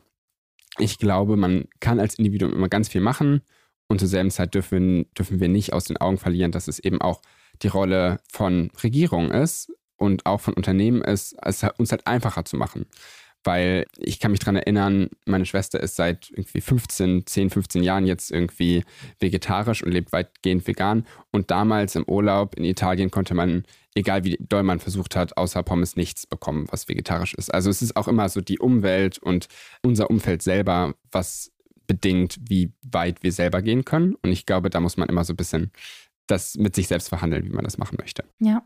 ich 0.79 0.99
glaube, 0.99 1.37
man 1.37 1.67
kann 1.81 2.01
als 2.01 2.15
Individuum 2.15 2.53
immer 2.53 2.69
ganz 2.69 2.89
viel 2.89 3.01
machen 3.01 3.43
und 3.89 4.01
zur 4.01 4.09
selben 4.09 4.31
Zeit 4.31 4.55
dürfen, 4.55 5.07
dürfen 5.17 5.41
wir 5.41 5.49
nicht 5.49 5.73
aus 5.73 5.85
den 5.85 5.97
Augen 5.97 6.19
verlieren, 6.19 6.53
dass 6.53 6.69
es 6.69 6.79
eben 6.79 7.01
auch 7.01 7.23
die 7.63 7.69
Rolle 7.69 8.21
von 8.31 8.71
Regierung 8.83 9.31
ist 9.31 9.73
und 9.97 10.27
auch 10.27 10.41
von 10.41 10.55
Unternehmen 10.55 11.03
ist, 11.03 11.37
es 11.43 11.65
uns 11.77 11.91
halt 11.91 12.07
einfacher 12.07 12.45
zu 12.45 12.57
machen. 12.57 12.87
Weil 13.45 13.87
ich 13.97 14.19
kann 14.19 14.33
mich 14.33 14.41
daran 14.41 14.57
erinnern, 14.57 15.11
meine 15.25 15.47
Schwester 15.47 15.81
ist 15.81 15.97
seit 15.97 16.29
irgendwie 16.31 16.61
15, 16.61 17.25
10, 17.25 17.51
15 17.51 17.83
Jahren 17.83 18.05
jetzt 18.05 18.33
irgendwie 18.33 18.85
vegetarisch 19.21 19.83
und 19.83 19.93
lebt 19.93 20.13
weitgehend 20.13 20.67
vegan. 20.67 21.07
Und 21.31 21.51
damals 21.51 21.95
im 21.95 22.05
Urlaub 22.05 22.57
in 22.57 22.65
Italien 22.65 23.11
konnte 23.11 23.35
man, 23.35 23.63
egal 23.95 24.25
wie 24.25 24.39
doll 24.41 24.65
man 24.65 24.81
versucht 24.81 25.15
hat, 25.15 25.37
außer 25.37 25.63
Pommes 25.63 25.95
nichts 25.95 26.27
bekommen, 26.27 26.67
was 26.71 26.89
vegetarisch 26.89 27.35
ist. 27.35 27.55
Also 27.55 27.71
es 27.71 27.81
ist 27.81 27.97
auch 27.97 28.09
immer 28.09 28.29
so 28.29 28.41
die 28.41 28.59
Umwelt 28.59 29.19
und 29.19 29.47
unser 29.83 30.11
Umfeld 30.11 30.43
selber, 30.43 30.95
was 31.13 31.53
bedingt, 31.87 32.39
wie 32.49 32.73
weit 32.83 33.23
wir 33.23 33.33
selber 33.33 33.63
gehen 33.63 33.85
können. 33.85 34.15
Und 34.17 34.31
ich 34.31 34.47
glaube, 34.47 34.69
da 34.69 34.81
muss 34.81 34.97
man 34.97 35.09
immer 35.09 35.25
so 35.25 35.33
ein 35.33 35.37
bisschen 35.37 35.73
das 36.31 36.57
mit 36.57 36.75
sich 36.75 36.89
selbst 36.89 37.09
verhandeln, 37.09 37.45
wie 37.45 37.51
man 37.51 37.65
das 37.65 37.79
machen 37.79 37.97
möchte. 38.01 38.25
Ja. 38.39 38.63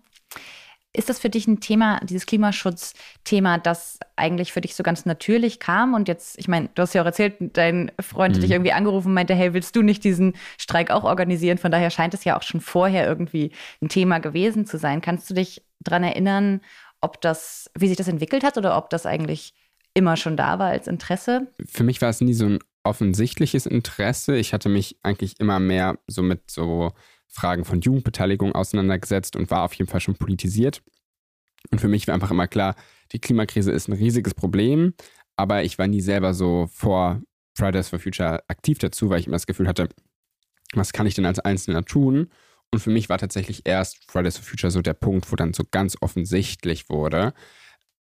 Ist 0.94 1.08
das 1.08 1.18
für 1.18 1.30
dich 1.30 1.46
ein 1.46 1.60
Thema, 1.60 2.00
dieses 2.04 2.26
Klimaschutzthema, 2.26 3.56
das 3.56 3.98
eigentlich 4.14 4.52
für 4.52 4.60
dich 4.60 4.74
so 4.74 4.82
ganz 4.82 5.06
natürlich 5.06 5.58
kam? 5.58 5.94
Und 5.94 6.06
jetzt, 6.06 6.38
ich 6.38 6.48
meine, 6.48 6.68
du 6.74 6.82
hast 6.82 6.92
ja 6.92 7.00
auch 7.00 7.06
erzählt, 7.06 7.36
dein 7.38 7.90
Freund 7.98 8.32
mhm. 8.32 8.36
hat 8.36 8.42
dich 8.42 8.50
irgendwie 8.50 8.72
angerufen 8.72 9.08
und 9.08 9.14
meinte, 9.14 9.34
hey, 9.34 9.54
willst 9.54 9.74
du 9.74 9.80
nicht 9.80 10.04
diesen 10.04 10.34
Streik 10.58 10.90
auch 10.90 11.04
organisieren? 11.04 11.56
Von 11.56 11.70
daher 11.70 11.88
scheint 11.88 12.12
es 12.12 12.24
ja 12.24 12.36
auch 12.36 12.42
schon 12.42 12.60
vorher 12.60 13.06
irgendwie 13.06 13.52
ein 13.80 13.88
Thema 13.88 14.18
gewesen 14.18 14.66
zu 14.66 14.76
sein. 14.76 15.00
Kannst 15.00 15.30
du 15.30 15.34
dich 15.34 15.62
daran 15.80 16.04
erinnern, 16.04 16.60
ob 17.00 17.22
das, 17.22 17.70
wie 17.74 17.88
sich 17.88 17.96
das 17.96 18.08
entwickelt 18.08 18.44
hat 18.44 18.58
oder 18.58 18.76
ob 18.76 18.90
das 18.90 19.06
eigentlich 19.06 19.54
immer 19.94 20.18
schon 20.18 20.36
da 20.36 20.58
war 20.58 20.68
als 20.68 20.88
Interesse? 20.88 21.48
Für 21.64 21.84
mich 21.84 22.02
war 22.02 22.10
es 22.10 22.20
nie 22.20 22.34
so 22.34 22.44
ein 22.44 22.58
offensichtliches 22.84 23.64
Interesse. 23.64 24.36
Ich 24.36 24.52
hatte 24.52 24.68
mich 24.68 24.98
eigentlich 25.02 25.40
immer 25.40 25.58
mehr 25.58 25.98
so 26.06 26.22
mit 26.22 26.50
so 26.50 26.92
Fragen 27.32 27.64
von 27.64 27.80
Jugendbeteiligung 27.80 28.52
auseinandergesetzt 28.52 29.36
und 29.36 29.50
war 29.50 29.64
auf 29.64 29.72
jeden 29.74 29.90
Fall 29.90 30.00
schon 30.00 30.16
politisiert. 30.16 30.82
Und 31.70 31.80
für 31.80 31.88
mich 31.88 32.06
war 32.06 32.14
einfach 32.14 32.30
immer 32.30 32.46
klar, 32.46 32.74
die 33.12 33.18
Klimakrise 33.18 33.72
ist 33.72 33.88
ein 33.88 33.94
riesiges 33.94 34.34
Problem, 34.34 34.94
aber 35.36 35.64
ich 35.64 35.78
war 35.78 35.86
nie 35.86 36.00
selber 36.00 36.34
so 36.34 36.68
vor 36.72 37.22
Fridays 37.54 37.88
for 37.88 37.98
Future 37.98 38.42
aktiv 38.48 38.78
dazu, 38.78 39.08
weil 39.08 39.20
ich 39.20 39.26
immer 39.26 39.36
das 39.36 39.46
Gefühl 39.46 39.68
hatte, 39.68 39.88
was 40.74 40.92
kann 40.92 41.06
ich 41.06 41.14
denn 41.14 41.26
als 41.26 41.38
Einzelner 41.38 41.84
tun? 41.84 42.30
Und 42.70 42.80
für 42.80 42.90
mich 42.90 43.08
war 43.08 43.18
tatsächlich 43.18 43.62
erst 43.64 44.10
Fridays 44.10 44.38
for 44.38 44.46
Future 44.46 44.70
so 44.70 44.80
der 44.80 44.94
Punkt, 44.94 45.30
wo 45.30 45.36
dann 45.36 45.52
so 45.52 45.64
ganz 45.70 45.96
offensichtlich 46.00 46.88
wurde, 46.88 47.34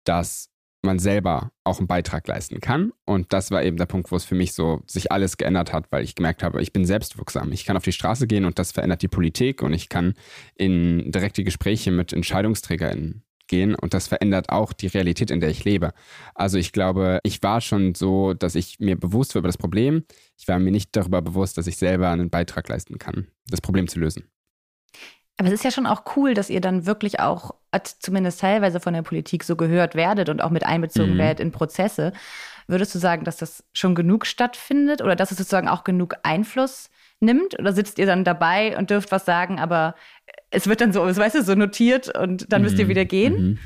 dass 0.04 0.49
man 0.82 0.98
selber 0.98 1.52
auch 1.64 1.78
einen 1.78 1.86
Beitrag 1.86 2.26
leisten 2.26 2.60
kann. 2.60 2.92
Und 3.04 3.32
das 3.32 3.50
war 3.50 3.62
eben 3.62 3.76
der 3.76 3.86
Punkt, 3.86 4.10
wo 4.10 4.16
es 4.16 4.24
für 4.24 4.34
mich 4.34 4.52
so 4.52 4.80
sich 4.86 5.12
alles 5.12 5.36
geändert 5.36 5.72
hat, 5.72 5.86
weil 5.90 6.04
ich 6.04 6.14
gemerkt 6.14 6.42
habe, 6.42 6.62
ich 6.62 6.72
bin 6.72 6.84
selbstwirksam. 6.84 7.52
Ich 7.52 7.64
kann 7.64 7.76
auf 7.76 7.84
die 7.84 7.92
Straße 7.92 8.26
gehen 8.26 8.44
und 8.44 8.58
das 8.58 8.72
verändert 8.72 9.02
die 9.02 9.08
Politik 9.08 9.62
und 9.62 9.72
ich 9.72 9.88
kann 9.88 10.14
in 10.54 11.12
direkte 11.12 11.44
Gespräche 11.44 11.90
mit 11.90 12.12
EntscheidungsträgerInnen 12.12 13.22
gehen 13.50 13.74
und 13.74 13.92
das 13.92 14.08
verändert 14.08 14.48
auch 14.48 14.72
die 14.72 14.86
Realität, 14.86 15.30
in 15.30 15.40
der 15.40 15.50
ich 15.50 15.64
lebe. 15.64 15.92
Also 16.34 16.56
ich 16.56 16.72
glaube, 16.72 17.18
ich 17.24 17.42
war 17.42 17.60
schon 17.60 17.94
so, 17.94 18.32
dass 18.32 18.54
ich 18.54 18.78
mir 18.78 18.96
bewusst 18.96 19.34
war 19.34 19.40
über 19.40 19.48
das 19.48 19.58
Problem. 19.58 20.04
Ich 20.38 20.48
war 20.48 20.58
mir 20.58 20.70
nicht 20.70 20.96
darüber 20.96 21.20
bewusst, 21.20 21.58
dass 21.58 21.66
ich 21.66 21.76
selber 21.76 22.08
einen 22.08 22.30
Beitrag 22.30 22.68
leisten 22.68 22.98
kann, 22.98 23.26
das 23.48 23.60
Problem 23.60 23.88
zu 23.88 23.98
lösen. 23.98 24.30
Aber 25.36 25.48
es 25.48 25.54
ist 25.54 25.64
ja 25.64 25.70
schon 25.70 25.86
auch 25.86 26.02
cool, 26.16 26.34
dass 26.34 26.50
ihr 26.50 26.60
dann 26.60 26.84
wirklich 26.86 27.20
auch 27.20 27.54
zumindest 27.98 28.40
teilweise 28.40 28.80
von 28.80 28.92
der 28.92 29.02
Politik 29.02 29.44
so 29.44 29.56
gehört 29.56 29.94
werdet 29.94 30.28
und 30.28 30.42
auch 30.42 30.50
mit 30.50 30.64
einbezogen 30.64 31.14
mhm. 31.14 31.18
werdet 31.18 31.40
in 31.40 31.52
Prozesse. 31.52 32.12
Würdest 32.66 32.94
du 32.94 32.98
sagen, 32.98 33.24
dass 33.24 33.38
das 33.38 33.64
schon 33.72 33.94
genug 33.94 34.26
stattfindet 34.26 35.02
oder 35.02 35.16
dass 35.16 35.30
es 35.30 35.38
sozusagen 35.38 35.68
auch 35.68 35.82
genug 35.82 36.16
Einfluss 36.22 36.90
nimmt? 37.20 37.58
Oder 37.58 37.72
sitzt 37.72 37.98
ihr 37.98 38.06
dann 38.06 38.24
dabei 38.24 38.76
und 38.76 38.90
dürft 38.90 39.12
was 39.12 39.24
sagen, 39.24 39.58
aber 39.58 39.94
es 40.50 40.66
wird 40.66 40.80
dann 40.80 40.92
so, 40.92 41.02
weißt 41.04 41.36
du, 41.36 41.42
so 41.42 41.54
notiert 41.54 42.14
und 42.16 42.52
dann 42.52 42.62
mhm. 42.62 42.66
müsst 42.66 42.78
ihr 42.78 42.84
mhm. 42.84 42.90
wieder 42.90 43.04
gehen? 43.04 43.42
Mhm. 43.42 43.58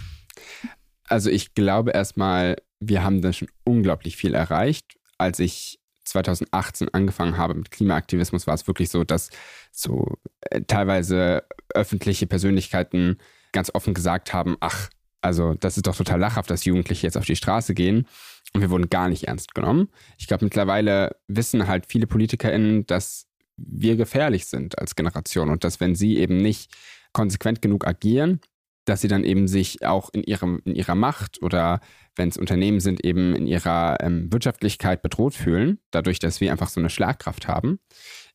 Also 1.09 1.31
ich 1.31 1.55
glaube 1.55 1.91
erstmal, 1.91 2.57
wir 2.81 3.03
haben 3.03 3.21
da 3.21 3.33
schon 3.33 3.49
unglaublich 3.65 4.17
viel 4.17 4.35
erreicht. 4.35 4.97
Als 5.19 5.39
ich 5.39 5.81
2018 6.05 6.93
angefangen 6.93 7.37
habe 7.37 7.55
mit 7.55 7.71
Klimaaktivismus, 7.71 8.47
war 8.47 8.55
es 8.55 8.67
wirklich 8.67 8.91
so, 8.91 9.05
dass 9.05 9.31
so 9.73 10.19
äh, 10.43 10.63
teilweise 10.63 11.45
öffentliche 11.75 12.27
Persönlichkeiten 12.27 13.19
ganz 13.53 13.71
offen 13.75 13.95
gesagt 13.95 14.33
haben, 14.33 14.57
ach, 14.61 14.91
also 15.23 15.55
das 15.55 15.77
ist 15.77 15.87
doch 15.87 15.97
total 15.97 16.21
lachhaft, 16.21 16.51
dass 16.51 16.67
Jugendliche 16.67 17.07
jetzt 17.07 17.17
auf 17.17 17.25
die 17.25 17.37
Straße 17.37 17.75
gehen. 17.75 18.07
Und 18.53 18.61
wir 18.61 18.71
wurden 18.71 18.91
gar 18.91 19.09
nicht 19.09 19.25
ernst 19.25 19.55
genommen. 19.55 19.89
Ich 20.19 20.27
glaube, 20.27 20.45
mittlerweile 20.45 21.17
wissen 21.29 21.67
halt 21.67 21.87
viele 21.87 22.07
PolitikerInnen, 22.07 22.87
dass 22.87 23.27
wir 23.57 23.97
gefährlich 23.97 24.47
sind 24.47 24.79
als 24.79 24.97
Generation 24.97 25.49
und 25.49 25.65
dass 25.65 25.81
wenn 25.81 25.95
sie 25.95 26.19
eben 26.19 26.37
nicht 26.37 26.71
konsequent 27.13 27.63
genug 27.63 27.87
agieren, 27.87 28.41
dass 28.85 29.01
sie 29.01 29.09
dann 29.09 29.25
eben 29.25 29.49
sich 29.49 29.85
auch 29.87 30.11
in, 30.13 30.23
ihrem, 30.25 30.61
in 30.65 30.75
ihrer 30.75 30.95
Macht 30.95 31.41
oder 31.43 31.81
wenn 32.17 32.29
es 32.29 32.37
Unternehmen 32.37 32.81
sind, 32.81 33.05
eben 33.05 33.35
in 33.35 33.47
ihrer 33.47 33.99
ähm, 34.01 34.33
Wirtschaftlichkeit 34.33 35.03
bedroht 35.03 35.35
fühlen, 35.35 35.79
dadurch, 35.91 36.19
dass 36.19 36.41
wir 36.41 36.53
einfach 36.53 36.69
so 36.69 36.81
eine 36.81 36.91
Schlagkraft 36.91 37.49
haben. 37.49 37.79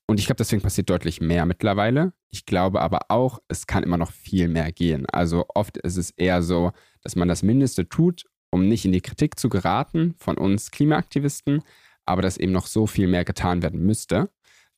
Und 0.07 0.19
ich 0.19 0.25
glaube, 0.25 0.37
deswegen 0.37 0.61
passiert 0.61 0.89
deutlich 0.89 1.21
mehr 1.21 1.45
mittlerweile. 1.45 2.13
Ich 2.31 2.45
glaube 2.45 2.81
aber 2.81 3.01
auch, 3.09 3.39
es 3.47 3.67
kann 3.67 3.83
immer 3.83 3.97
noch 3.97 4.11
viel 4.11 4.47
mehr 4.47 4.71
gehen. 4.71 5.05
Also 5.05 5.45
oft 5.53 5.77
ist 5.77 5.97
es 5.97 6.11
eher 6.11 6.41
so, 6.41 6.71
dass 7.03 7.15
man 7.15 7.27
das 7.27 7.43
Mindeste 7.43 7.87
tut, 7.87 8.25
um 8.51 8.67
nicht 8.67 8.85
in 8.85 8.91
die 8.91 9.01
Kritik 9.01 9.39
zu 9.39 9.49
geraten 9.49 10.15
von 10.17 10.37
uns 10.37 10.71
Klimaaktivisten, 10.71 11.61
aber 12.05 12.23
dass 12.23 12.37
eben 12.37 12.51
noch 12.51 12.65
so 12.65 12.87
viel 12.87 13.07
mehr 13.07 13.23
getan 13.23 13.61
werden 13.61 13.81
müsste. 13.81 14.29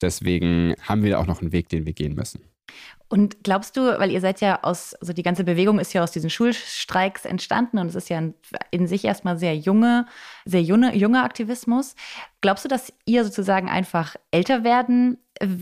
Deswegen 0.01 0.75
haben 0.81 1.03
wir 1.03 1.19
auch 1.19 1.27
noch 1.27 1.41
einen 1.41 1.53
Weg, 1.53 1.69
den 1.69 1.85
wir 1.85 1.93
gehen 1.93 2.13
müssen. 2.13 2.50
Und 3.11 3.43
glaubst 3.43 3.75
du, 3.75 3.81
weil 3.99 4.09
ihr 4.09 4.21
seid 4.21 4.39
ja 4.39 4.63
aus, 4.63 4.93
also 4.95 5.11
die 5.11 5.21
ganze 5.21 5.43
Bewegung 5.43 5.79
ist 5.79 5.91
ja 5.91 6.01
aus 6.01 6.11
diesen 6.11 6.29
Schulstreiks 6.29 7.25
entstanden 7.25 7.77
und 7.77 7.87
es 7.87 7.95
ist 7.95 8.09
ja 8.09 8.23
in 8.71 8.87
sich 8.87 9.03
erstmal 9.03 9.37
sehr 9.37 9.53
junge, 9.57 10.05
sehr 10.45 10.61
junge, 10.61 10.95
junger 10.95 11.25
Aktivismus. 11.25 11.95
Glaubst 12.39 12.63
du, 12.63 12.69
dass 12.69 12.93
ihr 13.05 13.25
sozusagen 13.25 13.67
einfach 13.67 14.15
älter 14.31 14.63
werden, 14.63 15.17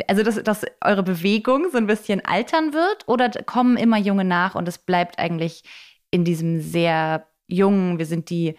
also 0.07 0.21
dass, 0.21 0.43
dass 0.43 0.63
eure 0.81 1.01
Bewegung 1.01 1.65
so 1.71 1.79
ein 1.79 1.87
bisschen 1.87 2.23
altern 2.23 2.73
wird 2.73 3.07
oder 3.07 3.31
kommen 3.47 3.77
immer 3.77 3.97
Junge 3.97 4.25
nach 4.25 4.53
und 4.53 4.67
es 4.67 4.77
bleibt 4.77 5.17
eigentlich 5.17 5.63
in 6.11 6.25
diesem 6.25 6.61
sehr 6.61 7.25
jungen, 7.47 7.97
wir 7.97 8.05
sind 8.05 8.29
die, 8.29 8.57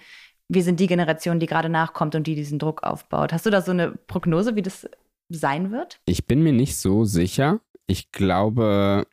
wir 0.49 0.65
sind 0.65 0.81
die 0.81 0.89
Generation, 0.89 1.39
die 1.39 1.47
gerade 1.47 1.69
nachkommt 1.69 2.17
und 2.17 2.27
die 2.27 2.35
diesen 2.35 2.59
Druck 2.59 2.83
aufbaut. 2.83 3.33
Hast 3.33 3.47
du 3.47 3.51
da 3.51 3.63
so 3.63 3.71
eine 3.71 3.93
Prognose, 3.93 4.57
wie 4.57 4.63
das 4.63 4.89
sein 5.29 5.71
wird? 5.71 6.01
Ich 6.07 6.27
bin 6.27 6.43
mir 6.43 6.53
nicht 6.53 6.77
so 6.77 7.05
sicher. 7.05 7.61
Ich 7.91 8.13
glaube, 8.13 9.05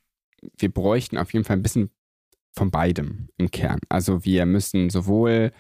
wir 0.55 0.71
bräuchten 0.71 1.17
auf 1.17 1.33
jeden 1.33 1.45
Fall 1.45 1.57
ein 1.57 1.63
bisschen 1.63 1.89
von 2.55 2.69
beidem 2.69 3.29
im 3.37 3.49
Kern. 3.49 3.79
Also 3.89 4.23
wir 4.23 4.45
müssen 4.45 4.91
sowohl 4.91 5.51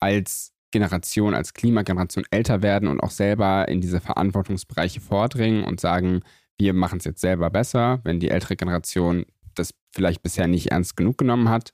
als 0.00 0.52
Generation, 0.72 1.32
als 1.32 1.54
Klimageneration 1.54 2.24
älter 2.32 2.62
werden 2.62 2.88
und 2.88 3.00
auch 3.00 3.12
selber 3.12 3.68
in 3.68 3.80
diese 3.80 4.00
Verantwortungsbereiche 4.00 5.00
vordringen 5.00 5.62
und 5.62 5.78
sagen, 5.78 6.22
wir 6.58 6.72
machen 6.72 6.98
es 6.98 7.04
jetzt 7.04 7.20
selber 7.20 7.50
besser, 7.50 8.00
wenn 8.02 8.18
die 8.18 8.30
ältere 8.30 8.56
Generation 8.56 9.26
das 9.54 9.72
vielleicht 9.94 10.24
bisher 10.24 10.48
nicht 10.48 10.72
ernst 10.72 10.96
genug 10.96 11.18
genommen 11.18 11.48
hat. 11.48 11.70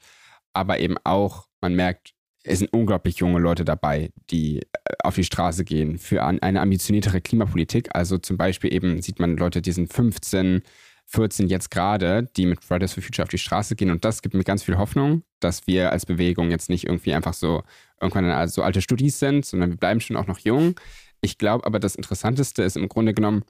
Aber 0.53 0.79
eben 0.79 0.97
auch, 1.05 1.49
man 1.63 1.75
merkt, 1.75 2.13
es 2.45 2.59
sind 2.59 2.73
unglaublich 2.73 3.17
junge 3.19 3.39
Leute 3.39 3.65
dabei, 3.65 4.11
die 4.31 4.59
äh, 4.59 4.65
auf 5.05 5.15
die 5.15 5.25
Straße 5.25 5.65
gehen 5.65 5.99
für 5.99 6.25
eine 6.25 6.61
ambitioniertere 6.61 7.21
Klimapolitik. 7.21 7.91
Also 7.95 8.19
zum 8.19 8.37
Beispiel 8.37 8.73
eben 8.73 9.01
sieht 9.03 9.21
man 9.21 9.37
Leute, 9.37 9.63
die 9.63 9.73
sind 9.73 9.93
15, 9.93 10.63
14 11.07 11.49
jetzt 11.49 11.71
gerade, 11.71 12.29
die 12.37 12.47
mit 12.47 12.65
Fridays 12.65 12.95
for 12.95 13.03
Future 13.03 13.25
auf 13.25 13.29
die 13.29 13.39
Straße 13.39 13.77
gehen. 13.77 13.91
Und 13.91 14.05
das 14.05 14.23
gibt 14.23 14.35
mir 14.35 14.45
ganz 14.45 14.63
viel 14.63 14.79
Hoffnung, 14.79 15.23
dass 15.41 15.67
wir 15.67 15.93
als 15.93 16.07
Bewegung 16.07 16.51
jetzt 16.51 16.71
nicht 16.71 16.87
irgendwie 16.87 17.15
einfach 17.15 17.35
so 17.35 17.63
irgendwann 18.01 18.49
so 18.49 18.63
alte 18.63 18.83
Studis 18.83 19.19
sind, 19.19 19.45
sondern 19.45 19.71
wir 19.71 19.77
bleiben 19.77 20.01
schon 20.01 20.17
auch 20.17 20.27
noch 20.27 20.39
jung. 20.39 20.75
Ich 21.21 21.39
glaube 21.39 21.67
aber, 21.67 21.79
das 21.79 21.95
Interessanteste 21.95 22.63
ist 22.63 22.77
im 22.77 22.89
Grunde 22.89 23.15
genommen, 23.15 23.45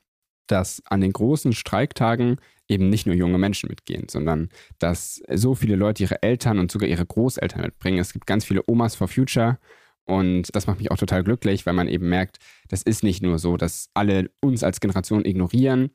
dass 0.46 0.82
an 0.87 1.00
den 1.00 1.12
großen 1.12 1.52
Streiktagen 1.52 2.38
eben 2.69 2.88
nicht 2.88 3.07
nur 3.07 3.14
junge 3.14 3.38
Menschen 3.38 3.69
mitgehen, 3.69 4.09
sondern 4.09 4.49
dass 4.78 5.23
so 5.33 5.54
viele 5.54 5.76
Leute 5.76 6.02
ihre 6.02 6.23
Eltern 6.23 6.59
und 6.59 6.71
sogar 6.71 6.88
ihre 6.88 7.04
Großeltern 7.04 7.62
mitbringen. 7.62 7.99
Es 7.99 8.12
gibt 8.12 8.26
ganz 8.26 8.45
viele 8.45 8.62
Omas 8.66 8.95
for 8.95 9.09
Future 9.09 9.59
und 10.04 10.54
das 10.54 10.66
macht 10.66 10.78
mich 10.78 10.90
auch 10.90 10.97
total 10.97 11.23
glücklich, 11.23 11.66
weil 11.66 11.75
man 11.75 11.88
eben 11.88 12.09
merkt, 12.09 12.38
das 12.69 12.83
ist 12.83 13.02
nicht 13.02 13.23
nur 13.23 13.38
so, 13.38 13.57
dass 13.57 13.90
alle 13.95 14.31
uns 14.40 14.62
als 14.62 14.81
Generation 14.81 15.25
ignorieren 15.25 15.90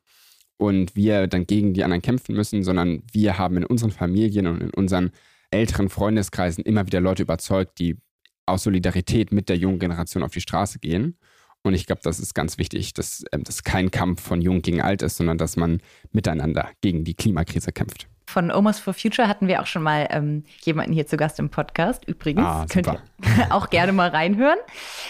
und 0.58 0.96
wir 0.96 1.28
dann 1.28 1.46
gegen 1.46 1.74
die 1.74 1.84
anderen 1.84 2.02
kämpfen 2.02 2.36
müssen, 2.36 2.64
sondern 2.64 3.04
wir 3.12 3.38
haben 3.38 3.58
in 3.58 3.66
unseren 3.66 3.92
Familien 3.92 4.48
und 4.48 4.62
in 4.62 4.70
unseren 4.72 5.12
älteren 5.52 5.90
Freundeskreisen 5.90 6.64
immer 6.64 6.86
wieder 6.86 7.02
Leute 7.02 7.24
überzeugt, 7.24 7.80
die 7.80 7.98
aus 8.46 8.64
Solidarität 8.64 9.32
mit 9.32 9.50
der 9.50 9.58
jungen 9.58 9.80
Generation 9.80 10.24
auf 10.24 10.32
die 10.32 10.42
Straße 10.42 10.80
gehen. 10.80 11.18
Und 11.64 11.74
ich 11.74 11.86
glaube, 11.86 12.02
das 12.04 12.20
ist 12.20 12.34
ganz 12.34 12.58
wichtig, 12.58 12.94
dass 12.94 13.24
ähm, 13.32 13.44
das 13.44 13.64
kein 13.64 13.92
Kampf 13.92 14.22
von 14.22 14.42
Jung 14.42 14.62
gegen 14.62 14.82
Alt 14.82 15.02
ist, 15.02 15.18
sondern 15.18 15.38
dass 15.38 15.58
man 15.58 15.82
miteinander 16.12 16.70
gegen 16.82 17.04
die 17.04 17.14
Klimakrise 17.14 17.72
kämpft. 17.72 18.08
Von 18.30 18.52
Almost 18.52 18.82
for 18.82 18.94
Future 18.94 19.28
hatten 19.28 19.48
wir 19.48 19.62
auch 19.62 19.68
schon 19.68 19.84
mal 19.84 20.08
ähm, 20.12 20.44
jemanden 20.64 20.92
hier 20.92 21.08
zu 21.08 21.16
Gast 21.16 21.40
im 21.40 21.50
Podcast. 21.50 22.04
Übrigens, 22.06 22.46
ah, 22.46 22.66
könnt 22.70 22.88
ihr 22.88 23.02
auch 23.50 23.70
gerne 23.70 23.94
mal 23.94 24.10
reinhören. 24.10 24.58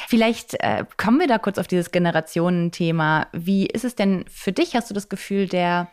Vielleicht 0.08 0.54
äh, 0.60 0.86
kommen 0.98 1.20
wir 1.20 1.28
da 1.28 1.40
kurz 1.40 1.58
auf 1.58 1.68
dieses 1.68 1.92
Generationenthema. 1.92 3.28
Wie 3.34 3.66
ist 3.66 3.86
es 3.86 3.96
denn 3.96 4.26
für 4.30 4.52
dich? 4.52 4.76
Hast 4.76 4.92
du 4.92 4.94
das 4.94 5.10
Gefühl, 5.10 5.48
der 5.48 5.90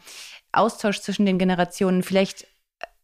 Austausch 0.53 1.01
zwischen 1.01 1.25
den 1.25 1.39
Generationen, 1.39 2.03
vielleicht, 2.03 2.47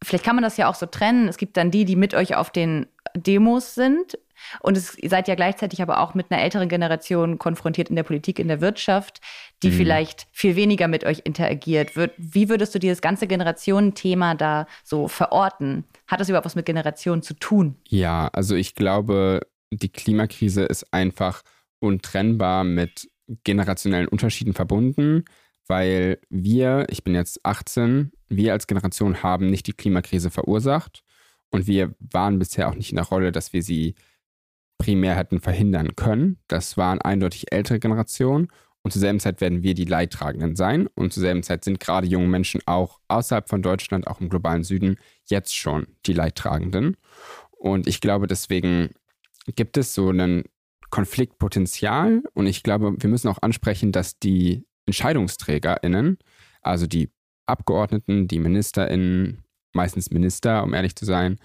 vielleicht 0.03 0.23
kann 0.23 0.35
man 0.35 0.43
das 0.43 0.57
ja 0.57 0.69
auch 0.69 0.75
so 0.75 0.85
trennen. 0.85 1.27
Es 1.27 1.37
gibt 1.37 1.57
dann 1.57 1.71
die, 1.71 1.85
die 1.85 1.95
mit 1.95 2.13
euch 2.13 2.35
auf 2.35 2.51
den 2.51 2.85
Demos 3.15 3.73
sind 3.73 4.19
und 4.61 4.77
es, 4.77 4.97
ihr 4.97 5.09
seid 5.09 5.27
ja 5.27 5.35
gleichzeitig 5.35 5.81
aber 5.81 5.99
auch 5.99 6.13
mit 6.13 6.31
einer 6.31 6.41
älteren 6.41 6.69
Generation 6.69 7.37
konfrontiert 7.37 7.89
in 7.89 7.95
der 7.95 8.03
Politik, 8.03 8.39
in 8.39 8.47
der 8.47 8.61
Wirtschaft, 8.61 9.21
die 9.63 9.69
mhm. 9.69 9.73
vielleicht 9.73 10.27
viel 10.31 10.55
weniger 10.55 10.87
mit 10.87 11.03
euch 11.03 11.21
interagiert. 11.23 11.91
Wie 12.17 12.49
würdest 12.49 12.73
du 12.75 12.79
dieses 12.79 13.01
ganze 13.01 13.27
Generationenthema 13.27 14.35
da 14.35 14.67
so 14.83 15.07
verorten? 15.07 15.85
Hat 16.07 16.19
das 16.19 16.29
überhaupt 16.29 16.45
was 16.45 16.55
mit 16.55 16.65
Generationen 16.65 17.21
zu 17.21 17.33
tun? 17.33 17.75
Ja, 17.87 18.29
also 18.33 18.55
ich 18.55 18.75
glaube, 18.75 19.41
die 19.71 19.89
Klimakrise 19.89 20.63
ist 20.63 20.93
einfach 20.93 21.43
untrennbar 21.79 22.63
mit 22.63 23.09
generationellen 23.43 24.07
Unterschieden 24.07 24.53
verbunden, 24.53 25.23
weil 25.67 26.19
wir, 26.29 26.85
ich 26.89 27.03
bin 27.03 27.15
jetzt 27.15 27.45
18, 27.45 28.11
wir 28.27 28.53
als 28.53 28.67
Generation 28.67 29.23
haben 29.23 29.47
nicht 29.47 29.67
die 29.67 29.73
Klimakrise 29.73 30.29
verursacht 30.29 31.03
und 31.49 31.67
wir 31.67 31.95
waren 31.99 32.39
bisher 32.39 32.69
auch 32.69 32.75
nicht 32.75 32.91
in 32.91 32.97
der 32.97 33.05
Rolle, 33.05 33.31
dass 33.31 33.53
wir 33.53 33.63
sie 33.63 33.95
primär 34.81 35.15
hätten 35.15 35.39
verhindern 35.39 35.95
können. 35.95 36.39
Das 36.47 36.75
waren 36.75 37.01
eindeutig 37.01 37.51
ältere 37.51 37.79
Generationen 37.79 38.47
und 38.83 38.91
zur 38.91 38.99
selben 38.99 39.19
Zeit 39.19 39.41
werden 39.41 39.61
wir 39.61 39.75
die 39.75 39.85
Leidtragenden 39.85 40.55
sein. 40.55 40.87
Und 40.95 41.13
zur 41.13 41.21
selben 41.21 41.43
Zeit 41.43 41.63
sind 41.63 41.79
gerade 41.79 42.07
junge 42.07 42.27
Menschen 42.27 42.61
auch 42.65 42.99
außerhalb 43.07 43.47
von 43.47 43.61
Deutschland, 43.61 44.07
auch 44.07 44.21
im 44.21 44.29
globalen 44.29 44.63
Süden, 44.63 44.97
jetzt 45.25 45.55
schon 45.55 45.87
die 46.05 46.13
Leidtragenden. 46.13 46.97
Und 47.51 47.87
ich 47.87 48.01
glaube, 48.01 48.25
deswegen 48.25 48.89
gibt 49.55 49.77
es 49.77 49.93
so 49.93 50.09
ein 50.09 50.43
Konfliktpotenzial. 50.89 52.23
Und 52.33 52.47
ich 52.47 52.63
glaube, 52.63 52.95
wir 52.97 53.09
müssen 53.09 53.27
auch 53.27 53.41
ansprechen, 53.41 53.91
dass 53.91 54.17
die 54.17 54.65
EntscheidungsträgerInnen, 54.87 56.17
also 56.61 56.87
die 56.87 57.11
Abgeordneten, 57.45 58.27
die 58.27 58.39
MinisterInnen, 58.39 59.43
meistens 59.73 60.09
Minister, 60.09 60.63
um 60.63 60.73
ehrlich 60.73 60.95
zu 60.95 61.05
sein, 61.05 61.37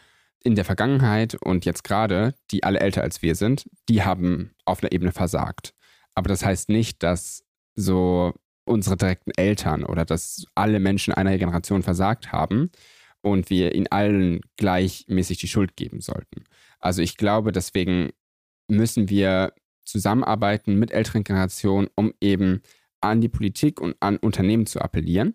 in 0.47 0.55
der 0.55 0.65
Vergangenheit 0.65 1.35
und 1.35 1.65
jetzt 1.65 1.83
gerade, 1.83 2.35
die 2.53 2.63
alle 2.63 2.79
älter 2.79 3.03
als 3.03 3.21
wir 3.21 3.35
sind, 3.35 3.69
die 3.89 4.05
haben 4.05 4.53
auf 4.65 4.81
einer 4.81 4.93
Ebene 4.93 5.11
versagt. 5.11 5.75
Aber 6.15 6.29
das 6.29 6.45
heißt 6.45 6.69
nicht, 6.69 7.03
dass 7.03 7.45
so 7.75 8.33
unsere 8.65 8.97
direkten 8.97 9.33
Eltern 9.37 9.85
oder 9.85 10.05
dass 10.05 10.47
alle 10.55 10.79
Menschen 10.79 11.13
einer 11.13 11.37
Generation 11.37 11.83
versagt 11.83 12.31
haben 12.31 12.71
und 13.23 13.51
wir 13.51 13.75
ihnen 13.75 13.89
allen 13.89 14.41
gleichmäßig 14.57 15.39
die 15.39 15.49
Schuld 15.49 15.77
geben 15.77 16.01
sollten. 16.01 16.45
Also 16.79 17.03
ich 17.03 17.17
glaube, 17.17 17.51
deswegen 17.51 18.11
müssen 18.69 19.09
wir 19.09 19.53
zusammenarbeiten 19.85 20.79
mit 20.79 20.93
älteren 20.93 21.25
Generationen, 21.25 21.89
um 21.97 22.15
eben 22.21 22.63
an 23.01 23.21
die 23.21 23.29
Politik 23.29 23.81
und 23.81 23.97
an 23.99 24.17
Unternehmen 24.17 24.67
zu 24.67 24.81
appellieren, 24.81 25.35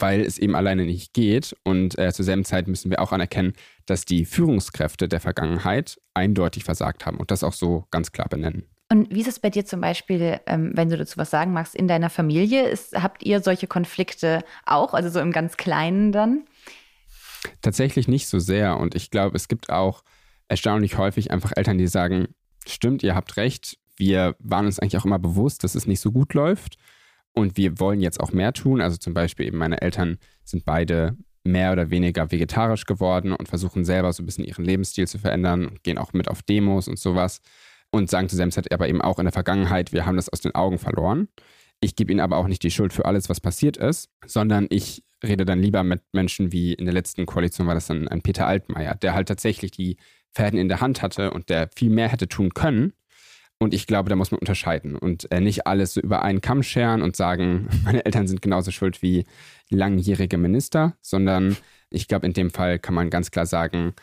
weil 0.00 0.22
es 0.22 0.38
eben 0.38 0.56
alleine 0.56 0.84
nicht 0.84 1.14
geht. 1.14 1.54
Und 1.62 1.96
äh, 1.98 2.12
zur 2.12 2.24
selben 2.24 2.44
Zeit 2.44 2.66
müssen 2.66 2.90
wir 2.90 3.00
auch 3.00 3.12
anerkennen, 3.12 3.52
dass 3.86 4.04
die 4.04 4.24
Führungskräfte 4.24 5.08
der 5.08 5.20
Vergangenheit 5.20 6.00
eindeutig 6.14 6.64
versagt 6.64 7.06
haben 7.06 7.18
und 7.18 7.30
das 7.30 7.44
auch 7.44 7.52
so 7.52 7.86
ganz 7.90 8.10
klar 8.10 8.28
benennen. 8.28 8.64
Und 8.90 9.14
wie 9.14 9.20
ist 9.20 9.28
es 9.28 9.38
bei 9.38 9.50
dir 9.50 9.64
zum 9.64 9.80
Beispiel, 9.80 10.40
ähm, 10.46 10.72
wenn 10.74 10.90
du 10.90 10.96
dazu 10.96 11.16
was 11.16 11.30
sagen 11.30 11.52
magst, 11.52 11.74
in 11.74 11.88
deiner 11.88 12.10
Familie? 12.10 12.68
Ist, 12.68 13.00
habt 13.00 13.22
ihr 13.22 13.40
solche 13.40 13.66
Konflikte 13.66 14.44
auch, 14.66 14.94
also 14.94 15.08
so 15.08 15.20
im 15.20 15.32
ganz 15.32 15.56
Kleinen 15.56 16.12
dann? 16.12 16.44
Tatsächlich 17.62 18.08
nicht 18.08 18.26
so 18.26 18.38
sehr. 18.40 18.78
Und 18.78 18.94
ich 18.94 19.10
glaube, 19.10 19.36
es 19.36 19.48
gibt 19.48 19.70
auch 19.70 20.02
erstaunlich 20.48 20.98
häufig 20.98 21.30
einfach 21.30 21.52
Eltern, 21.54 21.78
die 21.78 21.86
sagen, 21.86 22.28
stimmt, 22.66 23.02
ihr 23.02 23.14
habt 23.14 23.36
recht, 23.36 23.78
wir 23.96 24.34
waren 24.40 24.66
uns 24.66 24.80
eigentlich 24.80 24.98
auch 24.98 25.04
immer 25.04 25.18
bewusst, 25.20 25.62
dass 25.62 25.76
es 25.76 25.86
nicht 25.86 26.00
so 26.00 26.10
gut 26.10 26.34
läuft. 26.34 26.76
Und 27.34 27.56
wir 27.56 27.78
wollen 27.80 28.00
jetzt 28.00 28.20
auch 28.20 28.32
mehr 28.32 28.52
tun. 28.52 28.80
Also 28.80 28.96
zum 28.96 29.12
Beispiel 29.12 29.46
eben 29.46 29.58
meine 29.58 29.82
Eltern 29.82 30.18
sind 30.44 30.64
beide 30.64 31.16
mehr 31.44 31.72
oder 31.72 31.90
weniger 31.90 32.30
vegetarisch 32.30 32.86
geworden 32.86 33.32
und 33.32 33.48
versuchen 33.48 33.84
selber 33.84 34.12
so 34.12 34.22
ein 34.22 34.26
bisschen 34.26 34.44
ihren 34.44 34.64
Lebensstil 34.64 35.06
zu 35.06 35.18
verändern 35.18 35.78
gehen 35.82 35.98
auch 35.98 36.14
mit 36.14 36.28
auf 36.28 36.42
Demos 36.42 36.88
und 36.88 36.98
sowas 36.98 37.40
und 37.90 38.10
sagen 38.10 38.28
zu 38.28 38.36
Semset 38.36 38.72
aber 38.72 38.88
eben 38.88 39.02
auch 39.02 39.18
in 39.18 39.26
der 39.26 39.32
Vergangenheit, 39.32 39.92
wir 39.92 40.06
haben 40.06 40.16
das 40.16 40.30
aus 40.30 40.40
den 40.40 40.54
Augen 40.54 40.78
verloren. 40.78 41.28
Ich 41.80 41.96
gebe 41.96 42.10
ihnen 42.10 42.20
aber 42.20 42.38
auch 42.38 42.48
nicht 42.48 42.62
die 42.62 42.70
Schuld 42.70 42.92
für 42.92 43.04
alles, 43.04 43.28
was 43.28 43.40
passiert 43.40 43.76
ist, 43.76 44.08
sondern 44.24 44.66
ich 44.70 45.04
rede 45.22 45.44
dann 45.44 45.60
lieber 45.60 45.84
mit 45.84 46.02
Menschen 46.12 46.50
wie 46.50 46.72
in 46.72 46.86
der 46.86 46.94
letzten 46.94 47.26
Koalition 47.26 47.66
war 47.66 47.74
das 47.74 47.86
dann 47.86 48.08
ein 48.08 48.22
Peter 48.22 48.46
Altmaier, 48.46 48.94
der 48.94 49.14
halt 49.14 49.28
tatsächlich 49.28 49.70
die 49.70 49.96
Fäden 50.30 50.58
in 50.58 50.68
der 50.68 50.80
Hand 50.80 51.02
hatte 51.02 51.30
und 51.30 51.50
der 51.50 51.68
viel 51.74 51.90
mehr 51.90 52.08
hätte 52.08 52.28
tun 52.28 52.54
können. 52.54 52.94
Und 53.64 53.72
ich 53.72 53.86
glaube, 53.86 54.10
da 54.10 54.16
muss 54.16 54.30
man 54.30 54.40
unterscheiden 54.40 54.94
und 54.94 55.32
äh, 55.32 55.40
nicht 55.40 55.66
alles 55.66 55.94
so 55.94 56.00
über 56.02 56.22
einen 56.22 56.42
Kamm 56.42 56.62
scheren 56.62 57.00
und 57.00 57.16
sagen, 57.16 57.66
meine 57.84 58.04
Eltern 58.04 58.26
sind 58.28 58.42
genauso 58.42 58.70
schuld 58.70 59.00
wie 59.00 59.24
langjährige 59.70 60.36
Minister, 60.36 60.98
sondern 61.00 61.56
ich 61.88 62.06
glaube, 62.06 62.26
in 62.26 62.34
dem 62.34 62.50
Fall 62.50 62.78
kann 62.78 62.94
man 62.94 63.08
ganz 63.08 63.30
klar 63.30 63.46
sagen, 63.46 63.94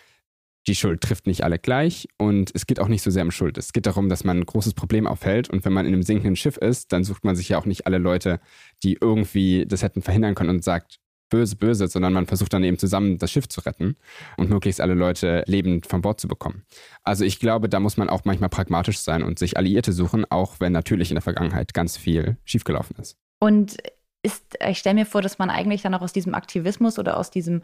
die 0.67 0.73
Schuld 0.73 1.01
trifft 1.01 1.27
nicht 1.27 1.43
alle 1.43 1.59
gleich 1.59 2.07
und 2.17 2.49
es 2.55 2.65
geht 2.65 2.79
auch 2.79 2.88
nicht 2.88 3.03
so 3.03 3.12
sehr 3.12 3.23
um 3.23 3.29
Schuld. 3.29 3.59
Es 3.59 3.71
geht 3.71 3.86
darum, 3.86 4.09
dass 4.09 4.23
man 4.23 4.39
ein 4.39 4.45
großes 4.47 4.73
Problem 4.73 5.05
aufhält 5.05 5.49
und 5.49 5.63
wenn 5.63 5.73
man 5.73 5.86
in 5.86 5.93
einem 5.93 6.03
sinkenden 6.03 6.36
Schiff 6.36 6.57
ist, 6.57 6.91
dann 6.91 7.03
sucht 7.03 7.23
man 7.23 7.36
sich 7.36 7.49
ja 7.49 7.59
auch 7.59 7.65
nicht 7.65 7.86
alle 7.86 7.99
Leute, 7.99 8.39
die 8.81 8.97
irgendwie 8.99 9.67
das 9.67 9.83
hätten 9.83 10.01
verhindern 10.01 10.33
können 10.33 10.49
und 10.49 10.63
sagt, 10.63 11.00
böse, 11.31 11.55
böse, 11.55 11.87
sondern 11.87 12.13
man 12.13 12.27
versucht 12.27 12.53
dann 12.53 12.63
eben 12.63 12.77
zusammen 12.77 13.17
das 13.17 13.31
Schiff 13.31 13.49
zu 13.49 13.61
retten 13.61 13.95
und 14.37 14.51
möglichst 14.51 14.79
alle 14.79 14.93
Leute 14.93 15.43
lebend 15.47 15.87
von 15.87 16.03
Bord 16.03 16.21
zu 16.21 16.27
bekommen. 16.27 16.63
Also 17.03 17.25
ich 17.25 17.39
glaube, 17.39 17.67
da 17.69 17.79
muss 17.79 17.97
man 17.97 18.09
auch 18.09 18.25
manchmal 18.25 18.49
pragmatisch 18.49 18.99
sein 18.99 19.23
und 19.23 19.39
sich 19.39 19.57
Alliierte 19.57 19.93
suchen, 19.93 20.25
auch 20.29 20.59
wenn 20.59 20.73
natürlich 20.73 21.09
in 21.09 21.15
der 21.15 21.23
Vergangenheit 21.23 21.73
ganz 21.73 21.97
viel 21.97 22.37
schiefgelaufen 22.45 22.97
ist. 22.99 23.17
Und 23.39 23.77
ist, 24.23 24.55
ich 24.69 24.77
stelle 24.77 24.93
mir 24.93 25.05
vor, 25.07 25.23
dass 25.23 25.39
man 25.39 25.49
eigentlich 25.49 25.81
dann 25.81 25.95
auch 25.95 26.01
aus 26.01 26.13
diesem 26.13 26.35
Aktivismus 26.35 26.99
oder 26.99 27.17
aus 27.17 27.31
diesem 27.31 27.63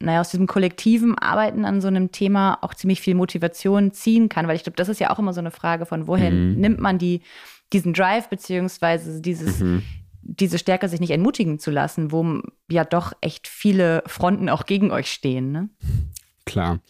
naja, 0.00 0.20
aus 0.20 0.30
diesem 0.30 0.48
kollektiven 0.48 1.16
Arbeiten 1.16 1.64
an 1.64 1.80
so 1.80 1.86
einem 1.86 2.10
Thema 2.10 2.58
auch 2.60 2.74
ziemlich 2.74 3.00
viel 3.00 3.14
Motivation 3.14 3.92
ziehen 3.92 4.28
kann, 4.28 4.48
weil 4.48 4.56
ich 4.56 4.64
glaube, 4.64 4.74
das 4.74 4.88
ist 4.88 4.98
ja 4.98 5.10
auch 5.10 5.20
immer 5.20 5.32
so 5.32 5.38
eine 5.38 5.52
Frage 5.52 5.86
von, 5.86 6.08
woher 6.08 6.32
mhm. 6.32 6.54
nimmt 6.56 6.80
man 6.80 6.98
die, 6.98 7.20
diesen 7.72 7.92
Drive, 7.92 8.28
beziehungsweise 8.28 9.20
dieses, 9.20 9.60
mhm. 9.60 9.84
Diese 10.22 10.58
Stärke, 10.58 10.88
sich 10.88 11.00
nicht 11.00 11.10
entmutigen 11.10 11.58
zu 11.58 11.70
lassen, 11.70 12.12
wo 12.12 12.40
ja 12.70 12.84
doch 12.84 13.12
echt 13.20 13.48
viele 13.48 14.02
Fronten 14.06 14.48
auch 14.48 14.66
gegen 14.66 14.90
euch 14.90 15.10
stehen. 15.10 15.52
Ne? 15.52 15.68
Klar. 16.44 16.80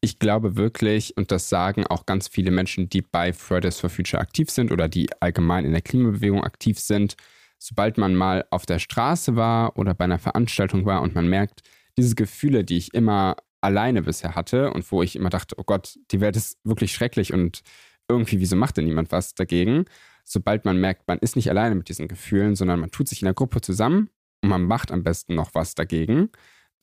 Ich 0.00 0.18
glaube 0.18 0.56
wirklich, 0.56 1.16
und 1.16 1.30
das 1.30 1.48
sagen 1.48 1.86
auch 1.86 2.06
ganz 2.06 2.28
viele 2.28 2.50
Menschen, 2.50 2.88
die 2.88 3.02
bei 3.02 3.32
Fridays 3.32 3.80
for 3.80 3.90
Future 3.90 4.20
aktiv 4.20 4.50
sind 4.50 4.72
oder 4.72 4.88
die 4.88 5.08
allgemein 5.20 5.64
in 5.64 5.72
der 5.72 5.82
Klimabewegung 5.82 6.42
aktiv 6.42 6.78
sind, 6.78 7.16
sobald 7.58 7.98
man 7.98 8.14
mal 8.14 8.44
auf 8.50 8.66
der 8.66 8.78
Straße 8.78 9.36
war 9.36 9.76
oder 9.76 9.94
bei 9.94 10.04
einer 10.04 10.18
Veranstaltung 10.18 10.86
war 10.86 11.02
und 11.02 11.14
man 11.14 11.28
merkt, 11.28 11.60
diese 11.98 12.14
Gefühle, 12.14 12.64
die 12.64 12.78
ich 12.78 12.94
immer 12.94 13.36
alleine 13.60 14.02
bisher 14.02 14.34
hatte 14.34 14.72
und 14.72 14.90
wo 14.90 15.02
ich 15.02 15.16
immer 15.16 15.30
dachte, 15.30 15.56
oh 15.58 15.64
Gott, 15.64 15.98
die 16.10 16.20
Welt 16.20 16.36
ist 16.36 16.58
wirklich 16.64 16.92
schrecklich 16.92 17.32
und 17.32 17.60
irgendwie, 18.08 18.40
wieso 18.40 18.56
macht 18.56 18.76
denn 18.76 18.86
niemand 18.86 19.12
was 19.12 19.34
dagegen? 19.34 19.84
Sobald 20.30 20.64
man 20.64 20.78
merkt, 20.78 21.08
man 21.08 21.18
ist 21.18 21.34
nicht 21.34 21.50
alleine 21.50 21.74
mit 21.74 21.88
diesen 21.88 22.06
Gefühlen, 22.06 22.54
sondern 22.54 22.78
man 22.78 22.92
tut 22.92 23.08
sich 23.08 23.20
in 23.20 23.26
der 23.26 23.34
Gruppe 23.34 23.60
zusammen 23.60 24.10
und 24.42 24.48
man 24.48 24.62
macht 24.62 24.92
am 24.92 25.02
besten 25.02 25.34
noch 25.34 25.54
was 25.54 25.74
dagegen, 25.74 26.30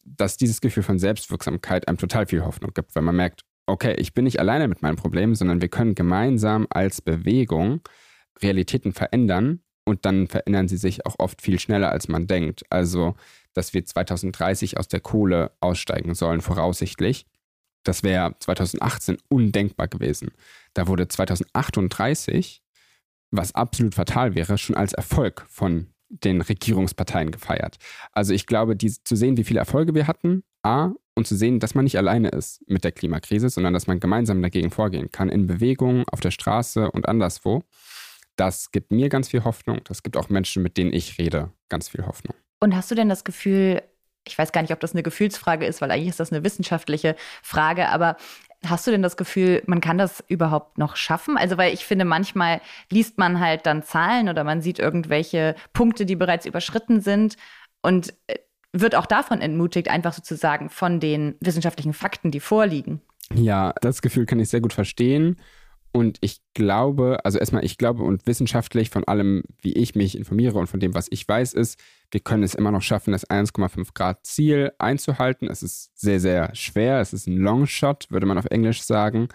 dass 0.03 0.35
dieses 0.35 0.59
Gefühl 0.59 0.83
von 0.83 0.99
Selbstwirksamkeit 0.99 1.87
einem 1.87 1.97
total 1.97 2.25
viel 2.25 2.43
Hoffnung 2.43 2.73
gibt, 2.73 2.93
weil 2.93 3.03
man 3.03 3.15
merkt, 3.15 3.45
okay, 3.65 3.95
ich 3.99 4.13
bin 4.13 4.25
nicht 4.25 4.41
alleine 4.41 4.67
mit 4.67 4.81
meinem 4.81 4.97
Problem, 4.97 5.33
sondern 5.33 5.61
wir 5.61 5.69
können 5.69 5.95
gemeinsam 5.95 6.67
als 6.69 7.01
Bewegung 7.01 7.79
Realitäten 8.41 8.91
verändern 8.91 9.61
und 9.85 10.05
dann 10.05 10.27
verändern 10.27 10.67
sie 10.67 10.77
sich 10.77 11.05
auch 11.05 11.15
oft 11.17 11.41
viel 11.41 11.57
schneller, 11.57 11.89
als 11.91 12.09
man 12.09 12.27
denkt. 12.27 12.65
Also 12.69 13.15
dass 13.53 13.73
wir 13.73 13.85
2030 13.85 14.77
aus 14.77 14.89
der 14.89 14.99
Kohle 14.99 15.51
aussteigen 15.61 16.15
sollen, 16.15 16.41
voraussichtlich. 16.41 17.25
Das 17.83 18.03
wäre 18.03 18.35
2018 18.39 19.17
undenkbar 19.29 19.87
gewesen. 19.87 20.31
Da 20.73 20.87
wurde 20.87 21.07
2038, 21.07 22.61
was 23.31 23.55
absolut 23.55 23.95
fatal 23.95 24.35
wäre, 24.35 24.57
schon 24.57 24.75
als 24.75 24.93
Erfolg 24.93 25.45
von 25.49 25.87
den 26.09 26.41
Regierungsparteien 26.41 27.31
gefeiert. 27.31 27.77
Also 28.13 28.33
ich 28.33 28.45
glaube, 28.45 28.75
die, 28.75 28.91
zu 28.91 29.15
sehen, 29.15 29.37
wie 29.37 29.43
viele 29.43 29.59
Erfolge 29.59 29.93
wir 29.93 30.07
hatten, 30.07 30.43
A, 30.63 30.91
und 31.15 31.27
zu 31.27 31.35
sehen, 31.35 31.59
dass 31.59 31.75
man 31.75 31.83
nicht 31.83 31.97
alleine 31.97 32.29
ist 32.29 32.61
mit 32.67 32.83
der 32.83 32.91
Klimakrise, 32.91 33.49
sondern 33.49 33.73
dass 33.73 33.87
man 33.87 33.99
gemeinsam 33.99 34.41
dagegen 34.41 34.69
vorgehen 34.69 35.11
kann, 35.11 35.29
in 35.29 35.47
Bewegungen, 35.47 36.05
auf 36.11 36.19
der 36.19 36.31
Straße 36.31 36.91
und 36.91 37.09
anderswo. 37.09 37.63
Das 38.35 38.71
gibt 38.71 38.91
mir 38.91 39.09
ganz 39.09 39.29
viel 39.29 39.43
Hoffnung. 39.43 39.81
Das 39.85 40.03
gibt 40.03 40.15
auch 40.15 40.29
Menschen, 40.29 40.61
mit 40.61 40.77
denen 40.77 40.93
ich 40.93 41.17
rede, 41.17 41.51
ganz 41.69 41.89
viel 41.89 42.05
Hoffnung. 42.05 42.35
Und 42.59 42.75
hast 42.75 42.91
du 42.91 42.95
denn 42.95 43.09
das 43.09 43.23
Gefühl, 43.23 43.81
ich 44.27 44.37
weiß 44.37 44.51
gar 44.51 44.61
nicht, 44.61 44.73
ob 44.73 44.79
das 44.79 44.93
eine 44.93 45.03
Gefühlsfrage 45.03 45.65
ist, 45.65 45.81
weil 45.81 45.89
eigentlich 45.89 46.09
ist 46.09 46.19
das 46.19 46.31
eine 46.31 46.43
wissenschaftliche 46.43 47.15
Frage, 47.41 47.89
aber 47.89 48.17
Hast 48.65 48.87
du 48.87 48.91
denn 48.91 49.03
das 49.03 49.17
Gefühl, 49.17 49.61
man 49.67 49.81
kann 49.81 49.97
das 49.97 50.23
überhaupt 50.27 50.77
noch 50.77 50.95
schaffen? 50.95 51.37
Also, 51.37 51.57
weil 51.57 51.73
ich 51.73 51.85
finde, 51.85 52.05
manchmal 52.05 52.61
liest 52.89 53.17
man 53.17 53.39
halt 53.39 53.65
dann 53.65 53.83
Zahlen 53.83 54.29
oder 54.29 54.43
man 54.43 54.61
sieht 54.61 54.79
irgendwelche 54.79 55.55
Punkte, 55.73 56.05
die 56.05 56.15
bereits 56.15 56.45
überschritten 56.45 57.01
sind 57.01 57.37
und 57.81 58.13
äh, 58.27 58.39
wird 58.73 58.95
auch 58.95 59.05
davon 59.05 59.41
entmutigt, 59.41 59.89
einfach 59.89 60.13
sozusagen 60.13 60.69
von 60.69 60.99
den 60.99 61.35
wissenschaftlichen 61.39 61.93
Fakten, 61.93 62.31
die 62.31 62.39
vorliegen. 62.39 63.01
Ja, 63.33 63.73
das 63.81 64.01
Gefühl 64.01 64.25
kann 64.25 64.39
ich 64.39 64.49
sehr 64.49 64.61
gut 64.61 64.73
verstehen. 64.73 65.37
Und 65.97 66.19
ich 66.21 66.41
glaube, 66.53 67.17
also 67.23 67.39
erstmal, 67.39 67.65
ich 67.65 67.79
glaube 67.79 68.03
und 68.03 68.27
wissenschaftlich 68.27 68.91
von 68.91 69.03
allem, 69.05 69.41
wie 69.63 69.73
ich 69.73 69.95
mich 69.95 70.15
informiere 70.15 70.59
und 70.59 70.67
von 70.67 70.79
dem, 70.79 70.93
was 70.93 71.07
ich 71.09 71.27
weiß, 71.27 71.55
ist, 71.55 71.79
wir 72.11 72.19
können 72.19 72.43
es 72.43 72.53
immer 72.53 72.69
noch 72.69 72.83
schaffen, 72.83 73.13
das 73.13 73.27
1,5 73.27 73.95
Grad 73.95 74.23
Ziel 74.23 74.73
einzuhalten. 74.77 75.47
Es 75.47 75.63
ist 75.63 75.99
sehr, 75.99 76.19
sehr 76.19 76.53
schwer. 76.53 77.01
Es 77.01 77.13
ist 77.13 77.25
ein 77.25 77.37
Longshot, 77.37 78.11
würde 78.11 78.27
man 78.27 78.37
auf 78.37 78.45
Englisch 78.45 78.83
sagen. 78.83 79.29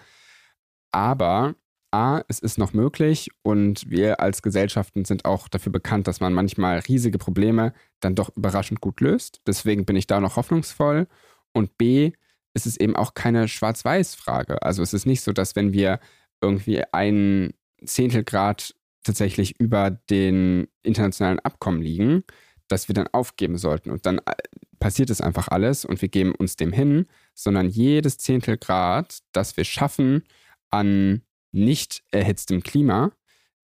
Aber 0.93 1.55
A, 1.91 2.21
es 2.29 2.39
ist 2.39 2.57
noch 2.57 2.71
möglich 2.71 3.29
und 3.41 3.89
wir 3.89 4.21
als 4.21 4.41
Gesellschaften 4.41 5.03
sind 5.03 5.25
auch 5.25 5.49
dafür 5.49 5.73
bekannt, 5.73 6.07
dass 6.07 6.21
man 6.21 6.31
manchmal 6.31 6.79
riesige 6.79 7.17
Probleme 7.17 7.73
dann 7.99 8.15
doch 8.15 8.33
überraschend 8.37 8.79
gut 8.79 9.01
löst. 9.01 9.41
Deswegen 9.45 9.83
bin 9.83 9.97
ich 9.97 10.07
da 10.07 10.21
noch 10.21 10.37
hoffnungsvoll. 10.37 11.07
Und 11.51 11.77
B, 11.77 12.13
ist 12.53 12.65
es 12.65 12.77
eben 12.77 12.95
auch 12.95 13.13
keine 13.13 13.47
Schwarz-Weiß-Frage. 13.47 14.61
Also 14.61 14.83
es 14.83 14.93
ist 14.93 15.05
nicht 15.05 15.21
so, 15.21 15.33
dass 15.33 15.55
wenn 15.55 15.73
wir 15.73 15.99
irgendwie 16.43 16.83
ein 16.91 17.53
Zehntelgrad 17.83 18.75
tatsächlich 19.03 19.59
über 19.59 19.91
den 19.91 20.67
internationalen 20.83 21.39
Abkommen 21.39 21.81
liegen, 21.81 22.23
dass 22.67 22.87
wir 22.87 22.95
dann 22.95 23.07
aufgeben 23.07 23.57
sollten. 23.57 23.89
Und 23.91 24.05
dann 24.05 24.19
äh, 24.19 24.35
passiert 24.79 25.09
es 25.09 25.21
einfach 25.21 25.47
alles 25.47 25.85
und 25.85 26.01
wir 26.01 26.09
geben 26.09 26.33
uns 26.35 26.55
dem 26.55 26.71
hin, 26.71 27.07
sondern 27.33 27.69
jedes 27.69 28.17
Zehntel 28.17 28.57
Grad, 28.57 29.19
das 29.31 29.57
wir 29.57 29.63
schaffen 29.63 30.23
an 30.69 31.21
nicht 31.51 32.03
erhitztem 32.11 32.63
Klima, 32.63 33.11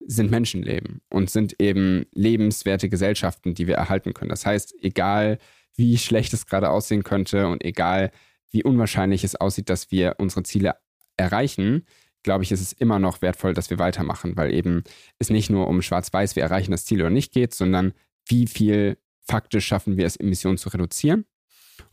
sind 0.06 0.30
Menschenleben 0.30 1.02
und 1.10 1.30
sind 1.30 1.60
eben 1.60 2.06
lebenswerte 2.14 2.88
Gesellschaften, 2.88 3.54
die 3.54 3.66
wir 3.66 3.74
erhalten 3.74 4.14
können. 4.14 4.30
Das 4.30 4.46
heißt, 4.46 4.74
egal 4.80 5.38
wie 5.76 5.98
schlecht 5.98 6.32
es 6.32 6.46
gerade 6.46 6.70
aussehen 6.70 7.02
könnte 7.02 7.48
und 7.48 7.64
egal 7.64 8.10
wie 8.50 8.64
unwahrscheinlich 8.64 9.24
es 9.24 9.36
aussieht, 9.36 9.68
dass 9.68 9.90
wir 9.90 10.16
unsere 10.18 10.42
Ziele 10.42 10.76
erreichen, 11.16 11.84
glaube 12.22 12.44
ich, 12.44 12.52
ist 12.52 12.60
es 12.60 12.72
immer 12.72 12.98
noch 12.98 13.22
wertvoll, 13.22 13.54
dass 13.54 13.70
wir 13.70 13.78
weitermachen, 13.78 14.36
weil 14.36 14.52
eben 14.52 14.84
es 15.18 15.30
nicht 15.30 15.50
nur 15.50 15.68
um 15.68 15.82
schwarz-weiß, 15.82 16.36
wir 16.36 16.42
erreichen 16.42 16.70
das 16.70 16.84
Ziel 16.84 17.00
oder 17.00 17.10
nicht 17.10 17.32
geht, 17.32 17.54
sondern 17.54 17.92
wie 18.26 18.46
viel 18.46 18.98
faktisch 19.22 19.66
schaffen 19.66 19.96
wir 19.96 20.06
es, 20.06 20.16
Emissionen 20.16 20.58
zu 20.58 20.68
reduzieren. 20.68 21.24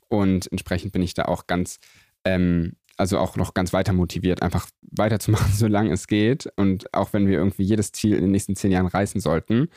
Und 0.10 0.52
entsprechend 0.52 0.94
bin 0.94 1.02
ich 1.02 1.14
da 1.14 1.26
auch 1.26 1.48
ganz, 1.48 1.80
ähm, 2.24 2.74
also 2.98 3.20
auch 3.20 3.36
noch 3.36 3.54
ganz 3.54 3.74
weiter 3.74 3.94
motiviert, 3.94 4.42
einfach 4.42 4.68
weiterzumachen, 4.82 5.52
solange 5.54 5.94
es 5.94 6.08
geht. 6.08 6.50
Und 6.56 6.94
auch 6.94 7.14
wenn 7.14 7.28
wir 7.28 7.38
irgendwie 7.38 7.64
jedes 7.64 7.92
Ziel 7.92 8.16
in 8.16 8.22
den 8.22 8.32
nächsten 8.32 8.56
zehn 8.56 8.72
Jahren 8.72 8.88
reißen 8.88 9.22
sollten, 9.22 9.70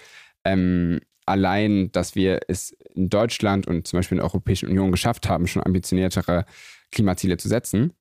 ähm, 0.45 1.01
allein, 1.27 1.93
dass 1.93 2.15
wir 2.15 2.41
es 2.49 2.73
in 2.95 3.09
Deutschland 3.09 3.67
und 3.67 3.87
zum 3.87 3.99
Beispiel 3.99 4.17
in 4.17 4.21
der 4.21 4.31
Europäischen 4.31 4.69
Union 4.69 4.91
geschafft 4.91 5.29
haben, 5.29 5.47
schon 5.47 5.65
ambitioniertere 5.65 6.45
Klimaziele 6.91 7.37
zu 7.37 7.49
setzen, 7.49 7.93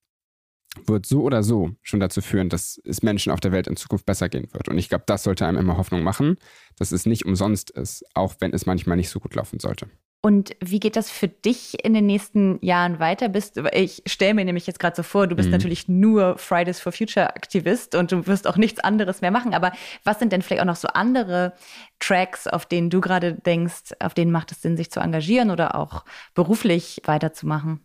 wird 0.85 1.05
so 1.05 1.23
oder 1.23 1.43
so 1.43 1.71
schon 1.81 1.99
dazu 1.99 2.21
führen, 2.21 2.49
dass 2.49 2.79
es 2.85 3.01
Menschen 3.01 3.31
auf 3.31 3.39
der 3.39 3.51
Welt 3.51 3.67
in 3.67 3.75
Zukunft 3.75 4.05
besser 4.05 4.29
gehen 4.29 4.47
wird. 4.51 4.69
Und 4.69 4.77
ich 4.77 4.89
glaube, 4.89 5.03
das 5.07 5.23
sollte 5.23 5.45
einem 5.45 5.57
immer 5.57 5.77
Hoffnung 5.77 6.03
machen, 6.03 6.37
dass 6.77 6.91
es 6.91 7.05
nicht 7.05 7.25
umsonst 7.25 7.71
ist, 7.71 8.05
auch 8.13 8.35
wenn 8.39 8.53
es 8.53 8.65
manchmal 8.65 8.97
nicht 8.97 9.09
so 9.09 9.19
gut 9.19 9.35
laufen 9.35 9.59
sollte. 9.59 9.87
Und 10.21 10.53
wie 10.59 10.81
geht 10.81 10.97
das 10.97 11.09
für 11.09 11.29
dich 11.29 11.85
in 11.85 11.93
den 11.93 12.05
nächsten 12.05 12.59
Jahren 12.63 12.99
weiter? 12.99 13.29
Bist, 13.29 13.57
ich 13.71 14.03
stelle 14.05 14.33
mir 14.33 14.43
nämlich 14.43 14.67
jetzt 14.67 14.79
gerade 14.79 14.95
so 14.97 15.03
vor, 15.03 15.27
du 15.27 15.35
bist 15.35 15.47
mhm. 15.47 15.53
natürlich 15.53 15.87
nur 15.87 16.37
Fridays 16.37 16.81
for 16.81 16.91
Future 16.91 17.29
Aktivist 17.29 17.95
und 17.95 18.11
du 18.11 18.27
wirst 18.27 18.45
auch 18.45 18.57
nichts 18.57 18.81
anderes 18.81 19.21
mehr 19.21 19.31
machen. 19.31 19.53
Aber 19.53 19.71
was 20.03 20.19
sind 20.19 20.33
denn 20.33 20.41
vielleicht 20.41 20.61
auch 20.61 20.65
noch 20.65 20.75
so 20.75 20.89
andere 20.89 21.53
Tracks, 21.99 22.47
auf 22.47 22.65
denen 22.65 22.89
du 22.89 22.99
gerade 22.99 23.33
denkst, 23.33 23.93
auf 23.99 24.13
denen 24.13 24.31
macht 24.31 24.51
es 24.51 24.61
Sinn, 24.61 24.75
sich 24.75 24.91
zu 24.91 24.99
engagieren 24.99 25.51
oder 25.51 25.75
auch 25.75 26.03
beruflich 26.33 27.01
weiterzumachen? 27.05 27.79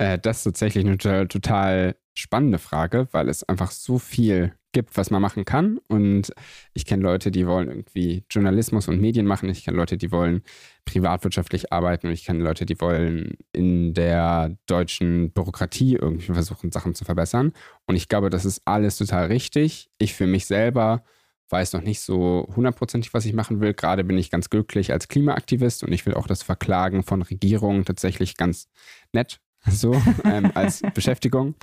Äh, 0.00 0.18
das 0.18 0.38
ist 0.38 0.44
tatsächlich 0.44 0.86
eine 0.86 0.96
total 1.28 1.94
spannende 2.14 2.58
Frage, 2.58 3.08
weil 3.12 3.28
es 3.28 3.44
einfach 3.44 3.70
so 3.70 3.98
viel 3.98 4.54
gibt, 4.72 4.96
was 4.96 5.10
man 5.10 5.20
machen 5.20 5.44
kann. 5.44 5.78
Und 5.88 6.32
ich 6.72 6.86
kenne 6.86 7.02
Leute, 7.02 7.30
die 7.30 7.46
wollen 7.46 7.68
irgendwie 7.68 8.24
Journalismus 8.30 8.88
und 8.88 9.00
Medien 9.00 9.26
machen. 9.26 9.50
Ich 9.50 9.64
kenne 9.64 9.76
Leute, 9.76 9.98
die 9.98 10.10
wollen 10.10 10.42
privatwirtschaftlich 10.86 11.72
arbeiten. 11.72 12.06
Und 12.06 12.14
ich 12.14 12.24
kenne 12.24 12.42
Leute, 12.42 12.64
die 12.64 12.80
wollen 12.80 13.36
in 13.52 13.92
der 13.92 14.56
deutschen 14.66 15.32
Bürokratie 15.32 15.96
irgendwie 15.96 16.32
versuchen, 16.32 16.72
Sachen 16.72 16.94
zu 16.94 17.04
verbessern. 17.04 17.52
Und 17.86 17.96
ich 17.96 18.08
glaube, 18.08 18.30
das 18.30 18.44
ist 18.46 18.62
alles 18.64 18.96
total 18.96 19.26
richtig. 19.26 19.90
Ich 19.98 20.14
für 20.14 20.26
mich 20.26 20.46
selber 20.46 21.04
weiß 21.50 21.72
noch 21.74 21.82
nicht 21.82 22.00
so 22.00 22.48
hundertprozentig, 22.56 23.12
was 23.12 23.26
ich 23.26 23.34
machen 23.34 23.60
will. 23.60 23.74
Gerade 23.74 24.04
bin 24.04 24.16
ich 24.16 24.30
ganz 24.30 24.48
glücklich 24.50 24.92
als 24.92 25.08
Klimaaktivist 25.08 25.82
und 25.84 25.92
ich 25.92 26.06
will 26.06 26.14
auch 26.14 26.28
das 26.28 26.42
Verklagen 26.42 27.02
von 27.02 27.22
Regierungen 27.22 27.84
tatsächlich 27.84 28.36
ganz 28.36 28.68
nett 29.12 29.40
so 29.66 29.94
ähm, 30.24 30.50
als 30.54 30.82
Beschäftigung. 30.94 31.54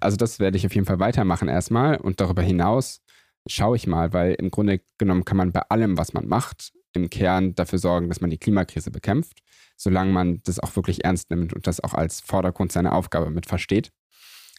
Also 0.00 0.16
das 0.16 0.38
werde 0.38 0.56
ich 0.56 0.66
auf 0.66 0.74
jeden 0.74 0.86
Fall 0.86 1.00
weitermachen 1.00 1.48
erstmal 1.48 1.96
und 1.96 2.20
darüber 2.20 2.42
hinaus 2.42 3.00
schaue 3.46 3.76
ich 3.76 3.86
mal, 3.86 4.12
weil 4.12 4.34
im 4.34 4.50
Grunde 4.50 4.80
genommen 4.98 5.24
kann 5.24 5.36
man 5.36 5.52
bei 5.52 5.62
allem, 5.68 5.98
was 5.98 6.14
man 6.14 6.26
macht, 6.26 6.72
im 6.94 7.10
Kern 7.10 7.54
dafür 7.54 7.78
sorgen, 7.78 8.08
dass 8.08 8.20
man 8.20 8.30
die 8.30 8.38
Klimakrise 8.38 8.90
bekämpft, 8.90 9.40
solange 9.76 10.12
man 10.12 10.40
das 10.44 10.60
auch 10.60 10.74
wirklich 10.76 11.04
ernst 11.04 11.30
nimmt 11.30 11.52
und 11.52 11.66
das 11.66 11.80
auch 11.80 11.94
als 11.94 12.20
Vordergrund 12.20 12.72
seiner 12.72 12.92
Aufgabe 12.92 13.30
mit 13.30 13.46
versteht. 13.46 13.90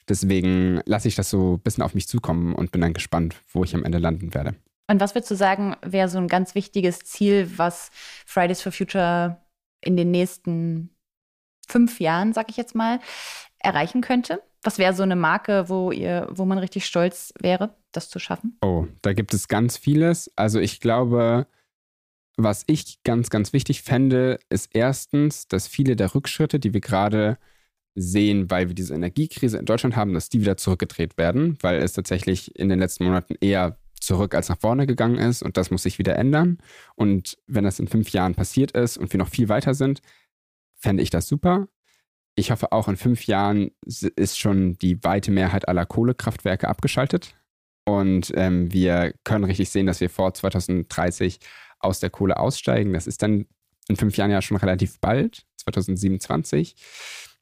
Deswegen 0.07 0.81
lasse 0.85 1.07
ich 1.07 1.15
das 1.15 1.29
so 1.29 1.55
ein 1.55 1.61
bisschen 1.61 1.83
auf 1.83 1.95
mich 1.95 2.07
zukommen 2.07 2.53
und 2.53 2.71
bin 2.71 2.81
dann 2.81 2.93
gespannt, 2.93 3.35
wo 3.51 3.63
ich 3.63 3.73
am 3.73 3.83
Ende 3.83 3.97
landen 3.97 4.33
werde. 4.35 4.55
Und 4.87 4.99
was 4.99 5.15
würdest 5.15 5.31
du 5.31 5.35
sagen, 5.35 5.75
wäre 5.83 6.09
so 6.09 6.19
ein 6.19 6.27
ganz 6.27 6.53
wichtiges 6.53 6.99
Ziel, 6.99 7.51
was 7.57 7.89
Fridays 8.25 8.61
for 8.61 8.71
Future 8.71 9.41
in 9.81 9.97
den 9.97 10.11
nächsten 10.11 10.94
fünf 11.67 11.99
Jahren, 11.99 12.33
sag 12.33 12.49
ich 12.49 12.57
jetzt 12.57 12.75
mal, 12.75 12.99
erreichen 13.59 14.01
könnte? 14.01 14.41
Was 14.63 14.77
wäre 14.79 14.93
so 14.93 15.03
eine 15.03 15.15
Marke, 15.15 15.69
wo 15.69 15.91
ihr, 15.91 16.27
wo 16.31 16.45
man 16.45 16.57
richtig 16.57 16.85
stolz 16.85 17.33
wäre, 17.39 17.75
das 17.91 18.09
zu 18.09 18.19
schaffen? 18.19 18.57
Oh, 18.61 18.87
da 19.01 19.13
gibt 19.13 19.33
es 19.33 19.47
ganz 19.47 19.77
vieles. 19.77 20.31
Also 20.35 20.59
ich 20.59 20.79
glaube, 20.79 21.47
was 22.37 22.63
ich 22.67 23.03
ganz, 23.03 23.29
ganz 23.29 23.53
wichtig 23.53 23.81
fände, 23.83 24.39
ist 24.49 24.69
erstens, 24.73 25.47
dass 25.47 25.67
viele 25.67 25.95
der 25.95 26.13
Rückschritte, 26.13 26.59
die 26.59 26.73
wir 26.73 26.81
gerade 26.81 27.37
sehen, 27.95 28.51
weil 28.51 28.67
wir 28.67 28.75
diese 28.75 28.93
Energiekrise 28.93 29.57
in 29.57 29.65
Deutschland 29.65 29.95
haben, 29.95 30.13
dass 30.13 30.29
die 30.29 30.41
wieder 30.41 30.57
zurückgedreht 30.57 31.17
werden, 31.17 31.57
weil 31.61 31.81
es 31.81 31.93
tatsächlich 31.93 32.57
in 32.59 32.67
den 32.67 32.79
letzten 32.79 33.05
Monaten 33.05 33.35
eher 33.39 33.77
zurück 34.01 34.35
als 34.35 34.49
nach 34.49 34.59
vorne 34.59 34.85
gegangen 34.85 35.17
ist 35.17 35.41
und 35.41 35.57
das 35.57 35.71
muss 35.71 35.83
sich 35.83 35.97
wieder 35.97 36.17
ändern. 36.17 36.57
Und 36.95 37.37
wenn 37.47 37.63
das 37.63 37.79
in 37.79 37.87
fünf 37.87 38.09
Jahren 38.09 38.35
passiert 38.35 38.71
ist 38.71 38.97
und 38.97 39.13
wir 39.13 39.17
noch 39.17 39.29
viel 39.29 39.47
weiter 39.47 39.73
sind, 39.73 40.01
fände 40.85 41.01
ich 41.01 41.09
das 41.09 41.27
super. 41.27 41.67
Ich 42.35 42.51
hoffe 42.51 42.71
auch 42.71 42.87
in 42.87 42.95
fünf 42.95 43.25
Jahren 43.25 43.71
ist 43.81 44.37
schon 44.37 44.77
die 44.77 45.03
weite 45.03 45.31
Mehrheit 45.31 45.67
aller 45.67 45.87
Kohlekraftwerke 45.87 46.67
abgeschaltet. 46.67 47.35
Und 47.85 48.31
ähm, 48.35 48.71
wir 48.71 49.15
können 49.23 49.45
richtig 49.45 49.71
sehen, 49.71 49.87
dass 49.87 49.99
wir 49.99 50.11
vor 50.11 50.35
2030 50.35 51.39
aus 51.79 51.99
der 51.99 52.11
Kohle 52.11 52.37
aussteigen. 52.37 52.93
Das 52.93 53.07
ist 53.07 53.23
dann 53.23 53.47
in 53.87 53.95
fünf 53.95 54.15
Jahren 54.15 54.29
ja 54.29 54.43
schon 54.43 54.57
relativ 54.57 54.99
bald, 54.99 55.47
2027. 55.57 56.75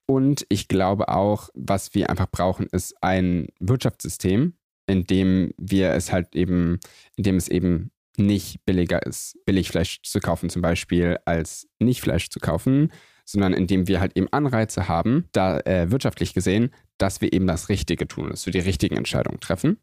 Und 0.06 0.46
ich 0.48 0.70
glaube 0.70 1.10
auch, 1.10 1.50
was 1.54 1.94
wir 1.94 2.10
einfach 2.10 2.32
brauchen, 2.32 2.68
ist 2.68 2.96
ein 3.02 3.48
Wirtschaftssystem, 3.60 4.54
in 4.88 5.04
dem 5.04 5.54
wir 5.58 5.92
es 5.92 6.14
halt 6.14 6.34
eben, 6.34 6.80
in 7.18 7.24
dem 7.24 7.36
es 7.36 7.50
eben 7.50 7.92
nicht 8.16 8.64
billiger 8.66 9.06
ist, 9.06 9.38
Billigfleisch 9.46 10.02
zu 10.04 10.20
kaufen 10.22 10.50
zum 10.50 10.62
Beispiel, 10.62 11.18
als 11.26 11.68
nicht 11.80 12.02
Fleisch 12.02 12.30
zu 12.30 12.40
kaufen, 12.40 12.92
sondern 13.26 13.54
indem 13.54 13.88
wir 13.88 14.00
halt 14.00 14.16
eben 14.16 14.28
Anreize 14.32 14.88
haben, 14.88 15.30
da 15.32 15.60
äh, 15.62 15.92
wirtschaftlich 15.92 16.34
gesehen, 16.34 16.72
dass 16.98 17.22
wir 17.22 17.34
eben 17.34 17.48
das 17.48 17.70
Richtige 17.70 18.08
tun, 18.08 18.30
dass 18.30 18.46
wir 18.46 18.54
die 18.54 18.60
richtigen 18.60 18.98
Entscheidungen 18.98 19.40
treffen, 19.40 19.78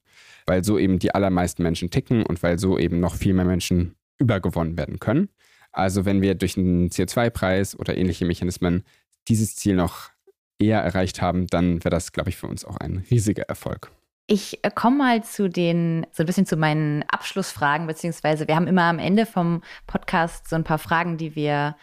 weil 0.47 0.65
so 0.65 0.79
eben 0.79 0.99
die 0.99 1.15
allermeisten 1.15 1.63
Menschen 1.63 1.91
ticken 1.91 2.25
und 2.25 2.43
weil 2.43 2.59
so 2.59 2.79
eben 2.79 3.01
noch 3.01 3.15
viel 3.15 3.35
mehr 3.35 3.45
Menschen 3.45 3.95
übergewonnen 4.19 4.77
werden 4.77 5.01
können. 5.01 5.29
Also 5.73 6.05
wenn 6.05 6.21
wir 6.21 6.35
durch 6.35 6.57
einen 6.57 6.89
CO2-Preis 6.89 7.79
oder 7.79 7.97
ähnliche 7.97 8.25
Mechanismen 8.25 8.85
dieses 9.29 9.57
Ziel 9.57 9.77
noch 9.77 10.11
eher 10.59 10.81
erreicht 10.81 11.23
haben, 11.23 11.47
dann 11.47 11.83
wäre 11.85 11.91
das, 11.91 12.13
glaube 12.13 12.31
ich, 12.31 12.37
für 12.37 12.47
uns 12.47 12.65
auch 12.65 12.77
ein 12.77 13.05
riesiger 13.11 13.45
Erfolg. 13.45 13.91
Ich 14.27 14.63
äh, 14.63 14.71
komme 14.73 14.99
mal 14.99 15.25
zu 15.25 15.49
den, 15.49 16.07
so 16.13 16.23
ein 16.23 16.27
bisschen 16.27 16.47
zu 16.47 16.57
meinen 16.57 17.03
Abschlussfragen, 17.09 17.87
beziehungsweise 17.87 18.47
wir 18.47 18.55
haben 18.55 18.69
immer 18.69 18.85
am 18.85 18.99
Ende 18.99 19.27
vom 19.27 19.63
Podcast 19.87 20.49
so 20.49 20.57
ein 20.57 20.65
paar 20.65 20.79
Fragen, 20.79 21.17
die 21.17 21.35
wir 21.35 21.77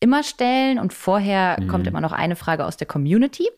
immer 0.00 0.22
stellen. 0.22 0.78
Und 0.78 0.92
vorher 0.92 1.58
mhm. 1.60 1.68
kommt 1.68 1.86
immer 1.86 2.00
noch 2.00 2.12
eine 2.12 2.36
Frage 2.36 2.64
aus 2.64 2.76
der 2.76 2.86
Community 2.86 3.48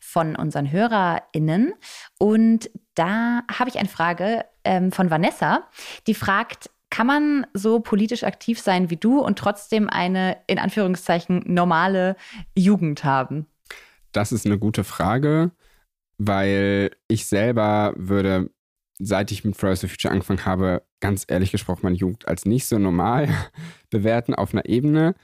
von 0.00 0.36
unseren 0.36 0.70
HörerInnen. 0.70 1.74
Und 2.18 2.70
da 2.94 3.42
habe 3.52 3.70
ich 3.70 3.78
eine 3.78 3.88
Frage 3.88 4.44
ähm, 4.64 4.92
von 4.92 5.10
Vanessa, 5.10 5.68
die 6.06 6.14
fragt, 6.14 6.70
kann 6.90 7.06
man 7.06 7.46
so 7.52 7.80
politisch 7.80 8.24
aktiv 8.24 8.60
sein 8.60 8.90
wie 8.90 8.96
du 8.96 9.18
und 9.20 9.38
trotzdem 9.38 9.88
eine 9.88 10.38
in 10.46 10.58
Anführungszeichen 10.58 11.42
normale 11.46 12.16
Jugend 12.56 13.04
haben? 13.04 13.46
Das 14.12 14.32
ist 14.32 14.46
eine 14.46 14.58
gute 14.58 14.84
Frage, 14.84 15.50
weil 16.16 16.90
ich 17.08 17.26
selber 17.26 17.92
würde, 17.96 18.50
seit 18.98 19.30
ich 19.30 19.44
mit 19.44 19.56
Fridays 19.56 19.80
for 19.80 19.90
Future 19.90 20.12
angefangen 20.12 20.46
habe, 20.46 20.82
ganz 21.00 21.26
ehrlich 21.28 21.52
gesprochen 21.52 21.80
meine 21.82 21.96
Jugend 21.96 22.26
als 22.28 22.46
nicht 22.46 22.66
so 22.66 22.78
normal 22.78 23.28
bewerten 23.90 24.34
auf 24.34 24.54
einer 24.54 24.64
Ebene. 24.64 25.14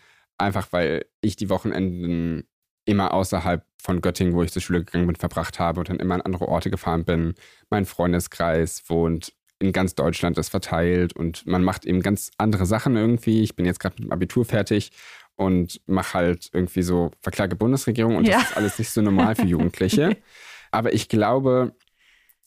Einfach 0.42 0.68
weil 0.72 1.07
ich 1.20 1.37
die 1.37 1.48
Wochenenden 1.48 2.48
immer 2.85 3.14
außerhalb 3.14 3.64
von 3.81 4.00
Göttingen, 4.00 4.35
wo 4.35 4.42
ich 4.42 4.52
zur 4.52 4.61
Schule 4.62 4.85
gegangen 4.85 5.07
bin, 5.07 5.16
verbracht 5.16 5.59
habe 5.59 5.81
und 5.81 5.88
dann 5.88 6.00
immer 6.00 6.14
an 6.14 6.20
andere 6.20 6.48
Orte 6.48 6.70
gefahren 6.70 7.05
bin. 7.05 7.35
Mein 7.70 7.85
Freundeskreis 7.85 8.83
wohnt 8.88 9.33
in 9.61 9.72
ganz 9.72 9.94
Deutschland, 9.94 10.37
ist 10.38 10.48
verteilt 10.48 11.14
und 11.14 11.46
man 11.46 11.62
macht 11.62 11.85
eben 11.85 12.02
ganz 12.02 12.33
andere 12.38 12.66
Sachen 12.66 12.96
irgendwie. 12.96 13.42
Ich 13.42 13.55
bin 13.55 13.64
jetzt 13.64 13.78
gerade 13.78 13.94
mit 13.96 14.09
dem 14.09 14.12
Abitur 14.12 14.44
fertig 14.44 14.90
und 15.37 15.81
mache 15.87 16.14
halt 16.14 16.50
irgendwie 16.52 16.83
so 16.83 17.12
Verklage 17.20 17.55
Bundesregierung 17.55 18.16
und 18.16 18.26
ja. 18.26 18.38
das 18.38 18.50
ist 18.50 18.57
alles 18.57 18.78
nicht 18.78 18.90
so 18.90 19.00
normal 19.00 19.37
für 19.37 19.46
Jugendliche. 19.46 20.16
Aber 20.72 20.92
ich 20.92 21.09
glaube, 21.09 21.76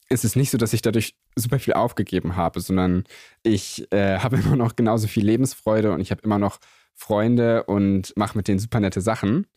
es 0.09 0.23
ist 0.25 0.35
nicht 0.35 0.51
so, 0.51 0.57
dass 0.57 0.73
ich 0.73 0.81
dadurch 0.81 1.15
super 1.35 1.59
viel 1.59 1.73
aufgegeben 1.73 2.35
habe, 2.35 2.59
sondern 2.59 3.05
ich 3.43 3.91
äh, 3.91 4.19
habe 4.19 4.35
immer 4.45 4.57
noch 4.57 4.75
genauso 4.75 5.07
viel 5.07 5.25
Lebensfreude 5.25 5.93
und 5.93 6.01
ich 6.01 6.11
habe 6.11 6.21
immer 6.23 6.39
noch 6.39 6.59
Freunde 6.95 7.63
und 7.63 8.13
mache 8.15 8.37
mit 8.37 8.47
denen 8.47 8.59
super 8.59 8.79
nette 8.79 9.01
Sachen. 9.01 9.47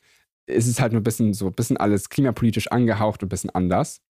Es 0.46 0.66
ist 0.66 0.80
halt 0.80 0.92
nur 0.92 1.00
ein 1.00 1.04
bisschen 1.04 1.34
so, 1.34 1.46
ein 1.46 1.54
bisschen 1.54 1.76
alles 1.76 2.08
klimapolitisch 2.08 2.68
angehaucht 2.68 3.22
und 3.22 3.26
ein 3.26 3.30
bisschen 3.30 3.50
anders. 3.50 4.00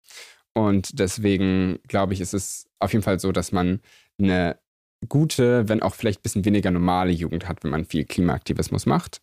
Und 0.55 0.99
deswegen 0.99 1.79
glaube 1.89 2.15
ich, 2.15 2.21
ist 2.21 2.35
es 2.35 2.67
auf 2.79 2.93
jeden 2.93 3.05
Fall 3.05 3.21
so, 3.21 3.33
dass 3.33 3.53
man 3.53 3.81
eine 4.19 4.59
gute, 5.09 5.69
wenn 5.69 5.83
auch 5.83 5.95
vielleicht 5.95 6.21
ein 6.21 6.23
bisschen 6.23 6.45
weniger 6.45 6.71
normale 6.71 7.13
Jugend 7.13 7.49
hat, 7.49 7.63
wenn 7.63 7.71
man 7.71 7.85
viel 7.85 8.05
Klimaaktivismus 8.05 8.87
macht, 8.87 9.21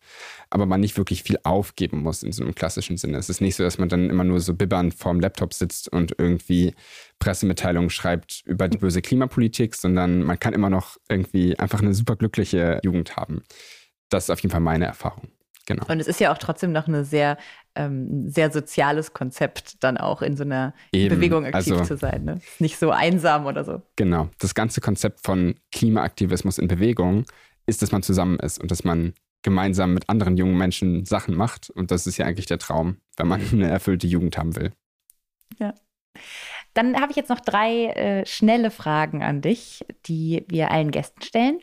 aber 0.48 0.64
man 0.64 0.80
nicht 0.80 0.96
wirklich 0.96 1.22
viel 1.22 1.38
aufgeben 1.42 2.02
muss 2.02 2.22
in 2.22 2.32
so 2.32 2.42
einem 2.42 2.54
klassischen 2.54 2.96
Sinne. 2.96 3.18
Es 3.18 3.28
ist 3.28 3.40
nicht 3.42 3.56
so, 3.56 3.62
dass 3.62 3.76
man 3.76 3.88
dann 3.88 4.08
immer 4.08 4.24
nur 4.24 4.40
so 4.40 4.54
bibbernd 4.54 4.94
vorm 4.94 5.20
Laptop 5.20 5.52
sitzt 5.52 5.92
und 5.92 6.14
irgendwie 6.16 6.74
Pressemitteilungen 7.18 7.90
schreibt 7.90 8.42
über 8.46 8.68
die 8.68 8.78
böse 8.78 9.02
Klimapolitik, 9.02 9.74
sondern 9.74 10.22
man 10.22 10.40
kann 10.40 10.54
immer 10.54 10.70
noch 10.70 10.96
irgendwie 11.08 11.58
einfach 11.58 11.82
eine 11.82 11.92
super 11.92 12.16
glückliche 12.16 12.80
Jugend 12.82 13.16
haben. 13.16 13.42
Das 14.08 14.24
ist 14.24 14.30
auf 14.30 14.40
jeden 14.40 14.52
Fall 14.52 14.60
meine 14.60 14.86
Erfahrung. 14.86 15.28
Genau. 15.66 15.84
Und 15.88 16.00
es 16.00 16.06
ist 16.06 16.20
ja 16.20 16.32
auch 16.32 16.38
trotzdem 16.38 16.70
noch 16.70 16.86
ein 16.86 17.04
sehr, 17.04 17.36
ähm, 17.74 18.28
sehr 18.28 18.52
soziales 18.52 19.12
Konzept, 19.12 19.82
dann 19.82 19.98
auch 19.98 20.22
in 20.22 20.36
so 20.36 20.44
einer 20.44 20.74
Eben. 20.92 21.16
Bewegung 21.16 21.44
aktiv 21.44 21.72
also, 21.72 21.84
zu 21.84 21.96
sein. 21.96 22.24
Ne? 22.24 22.40
Nicht 22.60 22.78
so 22.78 22.92
einsam 22.92 23.46
oder 23.46 23.64
so. 23.64 23.82
Genau. 23.96 24.28
Das 24.38 24.54
ganze 24.54 24.80
Konzept 24.80 25.26
von 25.26 25.56
Klimaaktivismus 25.72 26.58
in 26.58 26.68
Bewegung 26.68 27.24
ist, 27.66 27.82
dass 27.82 27.90
man 27.90 28.04
zusammen 28.04 28.38
ist 28.38 28.60
und 28.60 28.70
dass 28.70 28.84
man 28.84 29.14
gemeinsam 29.42 29.92
mit 29.92 30.08
anderen 30.08 30.36
jungen 30.36 30.56
Menschen 30.56 31.04
Sachen 31.04 31.34
macht. 31.34 31.68
Und 31.70 31.90
das 31.90 32.06
ist 32.06 32.16
ja 32.16 32.26
eigentlich 32.26 32.46
der 32.46 32.58
Traum, 32.58 32.98
wenn 33.16 33.26
man 33.26 33.40
eine 33.52 33.68
erfüllte 33.68 34.06
Jugend 34.06 34.38
haben 34.38 34.54
will. 34.54 34.72
Ja. 35.58 35.74
Dann 36.76 37.00
habe 37.00 37.10
ich 37.10 37.16
jetzt 37.16 37.30
noch 37.30 37.40
drei 37.40 37.86
äh, 37.86 38.26
schnelle 38.26 38.70
Fragen 38.70 39.22
an 39.22 39.40
dich, 39.40 39.82
die 40.04 40.44
wir 40.48 40.70
allen 40.70 40.90
Gästen 40.90 41.22
stellen. 41.22 41.60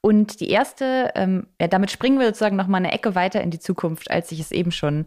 Und 0.00 0.40
die 0.40 0.50
erste, 0.50 1.12
ähm, 1.14 1.46
ja, 1.60 1.68
damit 1.68 1.92
springen 1.92 2.18
wir 2.18 2.26
sozusagen 2.26 2.56
noch 2.56 2.66
mal 2.66 2.78
eine 2.78 2.90
Ecke 2.90 3.14
weiter 3.14 3.40
in 3.40 3.52
die 3.52 3.60
Zukunft, 3.60 4.10
als 4.10 4.32
ich 4.32 4.40
es 4.40 4.50
eben 4.50 4.72
schon 4.72 5.06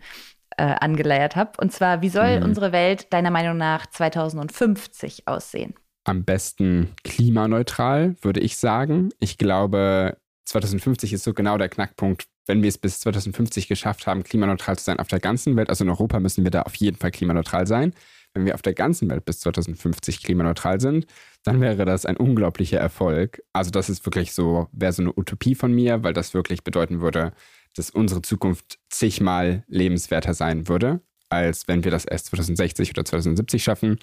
äh, 0.55 0.63
angeleiert 0.63 1.35
habe. 1.35 1.51
Und 1.59 1.73
zwar, 1.73 2.01
wie 2.01 2.07
soll 2.07 2.39
mhm. 2.39 2.45
unsere 2.45 2.71
Welt 2.71 3.11
deiner 3.11 3.29
Meinung 3.29 3.57
nach 3.57 3.87
2050 3.87 5.27
aussehen? 5.27 5.73
Am 6.05 6.23
besten 6.23 6.95
klimaneutral, 7.03 8.15
würde 8.21 8.39
ich 8.39 8.55
sagen. 8.55 9.09
Ich 9.19 9.37
glaube, 9.37 10.17
2050 10.45 11.11
ist 11.11 11.25
so 11.25 11.33
genau 11.33 11.57
der 11.57 11.67
Knackpunkt, 11.67 12.23
wenn 12.45 12.61
wir 12.61 12.69
es 12.69 12.77
bis 12.77 13.01
2050 13.01 13.67
geschafft 13.67 14.07
haben, 14.07 14.23
klimaneutral 14.23 14.77
zu 14.77 14.85
sein 14.85 14.99
auf 14.99 15.09
der 15.09 15.19
ganzen 15.19 15.57
Welt. 15.57 15.69
Also 15.69 15.83
in 15.83 15.89
Europa 15.89 16.21
müssen 16.21 16.45
wir 16.45 16.51
da 16.51 16.61
auf 16.61 16.75
jeden 16.75 16.95
Fall 16.95 17.11
klimaneutral 17.11 17.67
sein 17.67 17.93
wenn 18.33 18.45
wir 18.45 18.55
auf 18.55 18.61
der 18.61 18.73
ganzen 18.73 19.09
Welt 19.09 19.25
bis 19.25 19.39
2050 19.41 20.23
klimaneutral 20.23 20.79
sind, 20.79 21.05
dann 21.43 21.61
wäre 21.61 21.85
das 21.85 22.05
ein 22.05 22.17
unglaublicher 22.17 22.79
Erfolg. 22.79 23.41
Also 23.53 23.71
das 23.71 23.89
ist 23.89 24.05
wirklich 24.05 24.33
so, 24.33 24.67
wäre 24.71 24.93
so 24.93 25.01
eine 25.01 25.13
Utopie 25.15 25.55
von 25.55 25.73
mir, 25.73 26.03
weil 26.03 26.13
das 26.13 26.33
wirklich 26.33 26.63
bedeuten 26.63 27.01
würde, 27.01 27.33
dass 27.75 27.89
unsere 27.89 28.21
Zukunft 28.21 28.79
zigmal 28.89 29.63
lebenswerter 29.67 30.33
sein 30.33 30.67
würde, 30.67 31.01
als 31.29 31.67
wenn 31.67 31.83
wir 31.83 31.91
das 31.91 32.05
erst 32.05 32.27
2060 32.27 32.91
oder 32.91 33.05
2070 33.05 33.63
schaffen, 33.63 33.99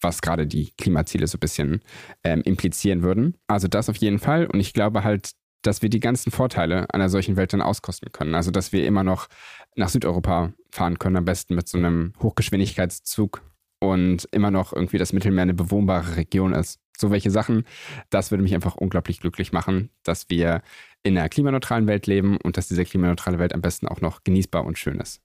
was 0.00 0.22
gerade 0.22 0.46
die 0.46 0.72
Klimaziele 0.76 1.26
so 1.26 1.36
ein 1.36 1.40
bisschen 1.40 1.82
ähm, 2.24 2.42
implizieren 2.42 3.02
würden. 3.02 3.36
Also 3.48 3.68
das 3.68 3.88
auf 3.88 3.96
jeden 3.96 4.18
Fall. 4.18 4.46
Und 4.46 4.60
ich 4.60 4.72
glaube 4.72 5.04
halt, 5.04 5.32
dass 5.62 5.82
wir 5.82 5.88
die 5.88 6.00
ganzen 6.00 6.30
Vorteile 6.30 6.86
einer 6.94 7.08
solchen 7.08 7.36
Welt 7.36 7.52
dann 7.52 7.62
auskosten 7.62 8.12
können. 8.12 8.34
Also 8.34 8.50
dass 8.52 8.72
wir 8.72 8.86
immer 8.86 9.02
noch 9.02 9.26
nach 9.74 9.88
Südeuropa 9.88 10.52
fahren 10.70 10.98
können, 10.98 11.16
am 11.16 11.24
besten 11.24 11.56
mit 11.56 11.68
so 11.68 11.78
einem 11.78 12.12
Hochgeschwindigkeitszug 12.22 13.42
und 13.80 14.28
immer 14.32 14.50
noch 14.50 14.72
irgendwie 14.72 14.98
das 14.98 15.12
Mittelmeer 15.12 15.42
eine 15.42 15.54
bewohnbare 15.54 16.16
Region 16.16 16.52
ist. 16.52 16.80
So 16.96 17.10
welche 17.10 17.30
Sachen, 17.30 17.64
das 18.10 18.30
würde 18.30 18.42
mich 18.42 18.54
einfach 18.54 18.74
unglaublich 18.74 19.20
glücklich 19.20 19.52
machen, 19.52 19.90
dass 20.02 20.28
wir 20.30 20.62
in 21.04 21.16
einer 21.16 21.28
klimaneutralen 21.28 21.86
Welt 21.86 22.06
leben 22.06 22.38
und 22.38 22.56
dass 22.56 22.68
diese 22.68 22.84
klimaneutrale 22.84 23.38
Welt 23.38 23.54
am 23.54 23.60
besten 23.60 23.86
auch 23.86 24.00
noch 24.00 24.24
genießbar 24.24 24.64
und 24.64 24.78
schön 24.78 24.98
ist. 24.98 25.22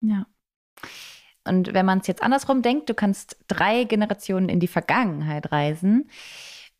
Ja. 0.00 0.26
Und 1.44 1.74
wenn 1.74 1.86
man 1.86 2.00
es 2.00 2.06
jetzt 2.06 2.22
andersrum 2.22 2.62
denkt, 2.62 2.88
du 2.88 2.94
kannst 2.94 3.36
drei 3.46 3.84
Generationen 3.84 4.48
in 4.48 4.58
die 4.58 4.66
Vergangenheit 4.66 5.52
reisen. 5.52 6.10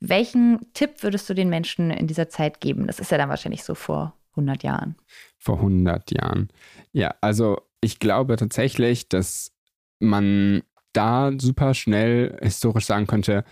Welchen 0.00 0.72
Tipp 0.74 1.02
würdest 1.02 1.28
du 1.30 1.34
den 1.34 1.48
Menschen 1.48 1.90
in 1.90 2.06
dieser 2.06 2.28
Zeit 2.28 2.60
geben? 2.60 2.86
Das 2.86 2.98
ist 2.98 3.10
ja 3.10 3.18
dann 3.18 3.28
wahrscheinlich 3.28 3.64
so 3.64 3.74
vor 3.74 4.14
100 4.32 4.62
Jahren. 4.62 4.96
Vor 5.38 5.56
100 5.56 6.10
Jahren. 6.10 6.48
Ja, 6.92 7.14
also 7.20 7.60
ich 7.80 7.98
glaube 7.98 8.36
tatsächlich, 8.36 9.08
dass 9.08 9.52
man 10.00 10.62
da 10.96 11.32
super 11.38 11.74
schnell 11.74 12.38
historisch 12.42 12.86
sagen 12.86 13.06
könnte, 13.06 13.44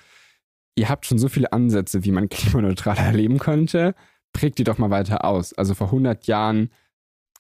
ihr 0.77 0.89
habt 0.89 1.07
schon 1.07 1.19
so 1.19 1.29
viele 1.29 1.53
Ansätze, 1.53 2.05
wie 2.05 2.13
man 2.13 2.29
klimaneutral 2.31 2.97
erleben 2.97 3.39
könnte, 3.39 3.95
prägt 4.33 4.59
die 4.59 4.65
doch 4.65 4.79
mal 4.79 4.91
weiter 4.91 5.25
aus. 5.25 5.53
Also 5.53 5.75
vor 5.75 5.89
100 5.89 6.27
Jahren 6.27 6.71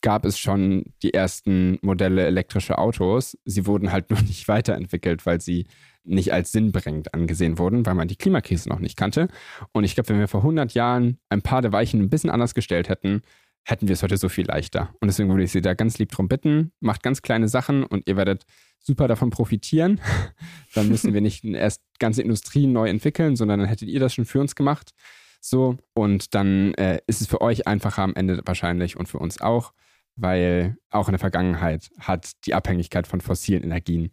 gab 0.03 0.27
es 0.27 0.39
schon 0.39 0.85
die 1.03 1.15
ersten 1.15 1.79
Modelle 1.81 2.27
elektrischer 2.27 2.79
Autos. 2.79 3.39
Sie 3.45 3.67
wurden 3.67 3.91
halt 3.91 4.11
nur 4.11 4.21
nicht 4.21 4.49
weiterentwickelt, 4.49 5.27
weil 5.27 5.41
sie 5.41 5.67
nicht 6.05 6.33
als 6.35 6.53
sinnbringend 6.53 7.15
angesehen 7.15 7.59
wurden, 7.59 7.87
weil 7.87 7.95
man 7.95 8.09
die 8.09 8.17
Klimakrise 8.17 8.69
noch 8.69 8.79
nicht 8.79 8.97
kannte. 8.97 9.29
Und 9.73 9.85
ich 9.85 9.95
glaube, 9.95 10.11
wenn 10.11 10.19
wir 10.19 10.29
vor 10.29 10.41
100 10.41 10.75
Jahren 10.75 11.19
ein 11.31 11.41
paar 11.41 11.63
der 11.63 11.73
Weichen 11.73 12.01
ein 12.01 12.11
bisschen 12.11 12.29
anders 12.29 12.55
gestellt 12.55 12.91
hätten, 12.91 13.23
hätten 13.65 13.89
wir 13.89 13.95
es 13.95 14.03
heute 14.03 14.17
so 14.17 14.29
viel 14.29 14.47
leichter. 14.47 14.95
Und 15.01 15.09
deswegen 15.09 15.31
würde 15.31 15.45
ich 15.45 15.53
Sie 15.53 15.63
da 15.63 15.75
ganz 15.75 15.99
lieb 15.99 16.13
drum 16.13 16.29
bitten, 16.29 16.73
macht 16.81 17.03
ganz 17.03 17.23
kleine 17.23 17.49
Sachen 17.49 17.85
und 17.85 18.09
ihr 18.09 18.17
werdet 18.17 18.45
super 18.79 19.09
davon 19.09 19.31
profitieren. 19.31 20.01
dann 20.75 20.89
müssen 20.89 21.15
wir 21.15 21.21
nicht 21.21 21.45
erst 21.45 21.83
ganze 21.99 22.23
Industrien 22.23 22.73
neu 22.73 22.89
entwickeln, 22.89 23.37
sondern 23.37 23.61
dann 23.61 23.69
hättet 23.69 23.89
ihr 23.89 24.01
das 24.01 24.15
schon 24.15 24.27
für 24.27 24.41
uns 24.41 24.55
gemacht. 24.55 24.93
So, 25.41 25.77
und 25.95 26.35
dann 26.35 26.75
äh, 26.75 27.01
ist 27.07 27.21
es 27.21 27.27
für 27.27 27.41
euch 27.41 27.67
einfacher 27.67 28.03
am 28.03 28.15
Ende 28.15 28.41
wahrscheinlich 28.45 28.97
und 28.97 29.09
für 29.09 29.19
uns 29.19 29.41
auch, 29.41 29.73
weil 30.17 30.77
auch 30.91 31.09
in 31.09 31.13
der 31.13 31.19
Vergangenheit 31.19 31.91
hat 31.99 32.33
die 32.47 32.55
Abhängigkeit 32.55 33.07
von 33.07 33.21
fossilen 33.21 33.63
Energien 33.63 34.11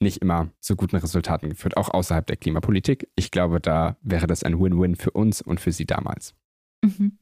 nicht 0.00 0.18
immer 0.18 0.50
zu 0.60 0.74
guten 0.76 0.96
Resultaten 0.96 1.48
geführt, 1.48 1.76
auch 1.76 1.88
außerhalb 1.90 2.26
der 2.26 2.36
Klimapolitik. 2.36 3.08
Ich 3.14 3.30
glaube, 3.30 3.60
da 3.60 3.96
wäre 4.02 4.26
das 4.26 4.42
ein 4.42 4.58
Win-Win 4.58 4.96
für 4.96 5.12
uns 5.12 5.42
und 5.42 5.60
für 5.60 5.72
Sie 5.72 5.86
damals. 5.86 6.34
Mhm. 6.82 7.18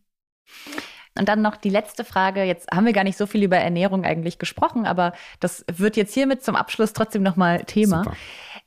Und 1.18 1.29
dann 1.29 1.42
noch 1.42 1.57
die 1.57 1.68
letzte 1.68 2.05
Frage. 2.05 2.42
Jetzt 2.44 2.70
haben 2.70 2.87
wir 2.87 2.92
gar 2.92 3.05
nicht 3.05 3.18
so 3.18 3.27
viel 3.27 3.42
über 3.42 3.59
Ernährung 3.59 4.05
eigentlich 4.05 4.38
gesprochen, 4.38 4.87
aber 4.87 5.12
das 5.40 5.64
wird 5.70 5.96
jetzt 5.96 6.14
hiermit 6.14 6.42
zum 6.42 6.57
Abschluss 6.57 6.92
trotzdem 6.92 7.22
nochmal 7.22 7.64
Thema. 7.64 8.05
Super. 8.05 8.16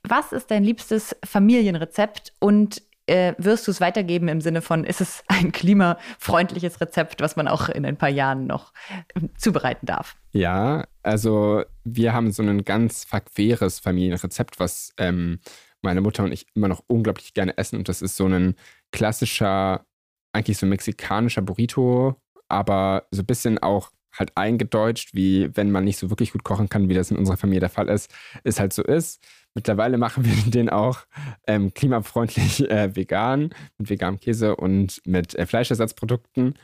Was 0.04 0.32
ist 0.32 0.52
dein 0.52 0.64
liebstes 0.64 1.16
Familienrezept 1.24 2.34
und 2.40 2.84
äh, 3.08 3.34
wirst 3.38 3.68
du 3.68 3.72
es 3.72 3.82
weitergeben 3.82 4.28
im 4.28 4.42
Sinne 4.42 4.62
von, 4.62 4.84
ist 4.84 5.02
es 5.02 5.24
ein 5.28 5.52
klimafreundliches 5.52 6.82
Rezept, 6.82 7.22
was 7.22 7.36
man 7.36 7.48
auch 7.48 7.70
in 7.70 7.86
ein 7.86 7.98
paar 7.98 8.10
Jahren 8.10 8.48
noch 8.48 8.74
äh, 8.90 9.22
zubereiten 9.38 9.86
darf? 9.86 10.16
Ja, 10.32 10.86
also 11.04 11.64
wir 11.84 12.14
haben 12.14 12.32
so 12.32 12.44
ein 12.44 12.64
ganz 12.64 13.04
verqueres 13.04 13.80
Familienrezept, 13.80 14.60
was 14.60 14.94
ähm, 14.98 15.40
meine 15.82 16.02
Mutter 16.02 16.24
und 16.24 16.32
ich 16.32 16.48
immer 16.56 16.68
noch 16.68 16.84
unglaublich 16.88 17.34
gerne 17.34 17.58
essen. 17.58 17.78
Und 17.78 17.90
das 17.90 18.02
ist 18.02 18.16
so 18.16 18.26
ein 18.28 18.56
klassischer, 18.92 19.86
eigentlich 20.34 20.58
so 20.58 20.66
mexikanischer 20.66 21.42
Burrito 21.42 22.16
aber 22.48 23.08
so 23.12 23.22
ein 23.22 23.26
bisschen 23.26 23.58
auch 23.58 23.92
halt 24.18 24.32
eingedeutscht, 24.36 25.14
wie 25.14 25.50
wenn 25.56 25.72
man 25.72 25.84
nicht 25.84 25.98
so 25.98 26.10
wirklich 26.10 26.32
gut 26.32 26.44
kochen 26.44 26.70
kann, 26.70 26.90
wie 26.90 26.94
das 26.94 27.12
in 27.12 27.18
unserer 27.18 27.38
Familie 27.38 27.60
der 27.60 27.70
Fall 27.70 27.90
ist, 27.90 28.14
ist 28.44 28.60
halt 28.60 28.74
so 28.74 28.84
ist. 28.84 29.22
Mittlerweile 29.54 29.98
machen 29.98 30.26
wir 30.26 30.34
den 30.52 30.70
auch 30.70 31.00
ähm, 31.48 31.74
klimafreundlich 31.74 32.70
äh, 32.70 32.96
vegan, 32.96 33.54
mit 33.78 33.90
veganem 33.90 34.20
Käse 34.20 34.56
und 34.56 35.02
mit 35.06 35.36
äh, 35.36 35.46
Fleischersatzprodukten. 35.46 36.56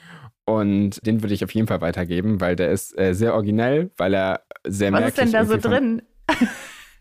Und 0.45 1.05
den 1.05 1.21
würde 1.21 1.33
ich 1.33 1.43
auf 1.43 1.53
jeden 1.53 1.67
Fall 1.67 1.81
weitergeben, 1.81 2.41
weil 2.41 2.55
der 2.55 2.71
ist 2.71 2.97
äh, 2.97 3.13
sehr 3.13 3.33
originell, 3.33 3.91
weil 3.97 4.13
er 4.13 4.43
sehr 4.67 4.91
Was 4.91 5.09
ist 5.09 5.17
denn 5.17 5.31
da 5.31 5.45
so 5.45 5.57
drin? 5.57 6.01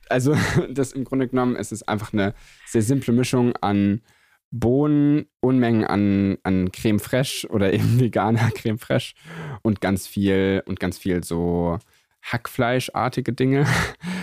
also, 0.08 0.36
das 0.70 0.92
im 0.92 1.04
Grunde 1.04 1.28
genommen 1.28 1.56
ist 1.56 1.72
es 1.72 1.86
einfach 1.86 2.12
eine 2.12 2.34
sehr 2.66 2.82
simple 2.82 3.12
Mischung 3.12 3.54
an 3.60 4.02
Bohnen, 4.50 5.26
Unmengen 5.40 5.84
an, 5.84 6.38
an 6.42 6.72
Creme 6.72 7.00
fraiche 7.00 7.48
oder 7.48 7.72
eben 7.74 8.00
veganer 8.00 8.50
Creme 8.50 8.78
fraiche 8.78 9.14
und 9.62 9.80
ganz 9.80 10.06
viel 10.06 10.62
und 10.66 10.80
ganz 10.80 10.98
viel 10.98 11.22
so 11.24 11.78
Hackfleischartige 12.22 13.32
Dinge. 13.32 13.66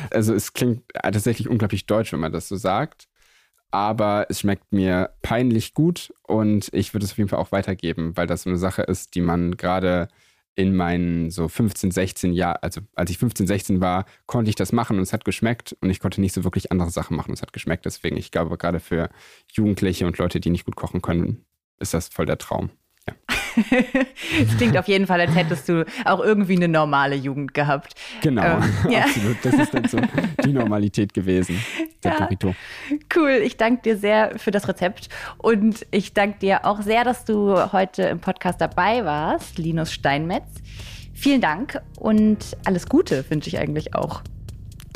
Also 0.09 0.33
es 0.33 0.53
klingt 0.53 0.83
tatsächlich 0.93 1.49
unglaublich 1.49 1.85
deutsch, 1.85 2.13
wenn 2.13 2.21
man 2.21 2.31
das 2.31 2.47
so 2.47 2.55
sagt. 2.55 3.09
Aber 3.71 4.25
es 4.29 4.39
schmeckt 4.39 4.71
mir 4.71 5.09
peinlich 5.21 5.73
gut 5.73 6.13
und 6.23 6.69
ich 6.71 6.93
würde 6.93 7.05
es 7.05 7.11
auf 7.11 7.17
jeden 7.17 7.29
Fall 7.29 7.39
auch 7.39 7.51
weitergeben, 7.51 8.15
weil 8.15 8.25
das 8.25 8.43
so 8.43 8.49
eine 8.49 8.57
Sache 8.57 8.83
ist, 8.83 9.15
die 9.15 9.21
man 9.21 9.57
gerade 9.57 10.07
in 10.57 10.75
meinen 10.75 11.29
so 11.29 11.47
15, 11.47 11.91
16 11.91 12.33
Jahren, 12.33 12.57
also 12.61 12.81
als 12.95 13.11
ich 13.11 13.19
15, 13.19 13.45
16 13.45 13.79
war, 13.79 14.05
konnte 14.25 14.49
ich 14.49 14.55
das 14.55 14.73
machen 14.73 14.97
und 14.97 15.03
es 15.03 15.13
hat 15.13 15.23
geschmeckt 15.23 15.77
und 15.81 15.91
ich 15.91 15.99
konnte 15.99 16.19
nicht 16.19 16.33
so 16.33 16.43
wirklich 16.43 16.71
andere 16.71 16.89
Sachen 16.89 17.15
machen 17.15 17.29
und 17.29 17.35
es 17.35 17.43
hat 17.43 17.53
geschmeckt. 17.53 17.85
Deswegen, 17.85 18.17
ich 18.17 18.31
glaube, 18.31 18.57
gerade 18.57 18.79
für 18.79 19.09
Jugendliche 19.51 20.07
und 20.07 20.17
Leute, 20.17 20.39
die 20.39 20.49
nicht 20.49 20.65
gut 20.65 20.75
kochen 20.75 21.03
können, 21.03 21.45
ist 21.79 21.93
das 21.93 22.07
voll 22.09 22.25
der 22.25 22.39
Traum. 22.39 22.71
Ja. 23.07 23.36
Es 24.41 24.57
klingt 24.57 24.77
auf 24.77 24.87
jeden 24.87 25.07
Fall, 25.07 25.21
als 25.21 25.35
hättest 25.35 25.69
du 25.69 25.85
auch 26.05 26.19
irgendwie 26.19 26.55
eine 26.55 26.67
normale 26.67 27.15
Jugend 27.15 27.53
gehabt. 27.53 27.93
Genau, 28.21 28.43
ähm, 28.43 28.63
ja. 28.89 29.01
absolut. 29.01 29.37
Das 29.43 29.53
ist 29.53 29.73
dann 29.73 29.87
so 29.87 29.97
die 30.43 30.53
Normalität 30.53 31.13
gewesen, 31.13 31.59
der 32.03 32.11
ja. 32.11 32.19
Burrito. 32.19 32.55
Cool, 33.15 33.41
ich 33.43 33.57
danke 33.57 33.81
dir 33.83 33.97
sehr 33.97 34.37
für 34.37 34.51
das 34.51 34.67
Rezept 34.67 35.09
und 35.37 35.85
ich 35.91 36.13
danke 36.13 36.39
dir 36.39 36.65
auch 36.65 36.81
sehr, 36.81 37.03
dass 37.03 37.25
du 37.25 37.71
heute 37.71 38.03
im 38.03 38.19
Podcast 38.19 38.61
dabei 38.61 39.05
warst, 39.05 39.57
Linus 39.57 39.91
Steinmetz. 39.91 40.47
Vielen 41.13 41.41
Dank 41.41 41.81
und 41.97 42.57
alles 42.65 42.87
Gute 42.87 43.25
wünsche 43.29 43.49
ich 43.49 43.57
eigentlich 43.57 43.95
auch. 43.95 44.21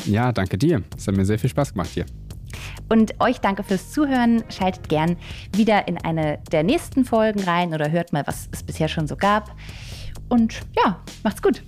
Ja, 0.04 0.32
danke 0.32 0.58
dir. 0.58 0.82
Es 0.96 1.06
hat 1.06 1.16
mir 1.16 1.24
sehr 1.24 1.38
viel 1.38 1.50
Spaß 1.50 1.72
gemacht 1.72 1.90
hier. 1.92 2.06
Und 2.88 3.20
euch 3.20 3.40
danke 3.40 3.62
fürs 3.62 3.90
Zuhören. 3.90 4.44
Schaltet 4.48 4.88
gern 4.88 5.16
wieder 5.54 5.88
in 5.88 5.98
eine 5.98 6.38
der 6.50 6.62
nächsten 6.62 7.04
Folgen 7.04 7.40
rein 7.40 7.74
oder 7.74 7.90
hört 7.90 8.12
mal, 8.12 8.26
was 8.26 8.48
es 8.52 8.62
bisher 8.62 8.88
schon 8.88 9.06
so 9.06 9.16
gab. 9.16 9.54
Und 10.28 10.60
ja, 10.76 11.00
macht's 11.22 11.42
gut. 11.42 11.62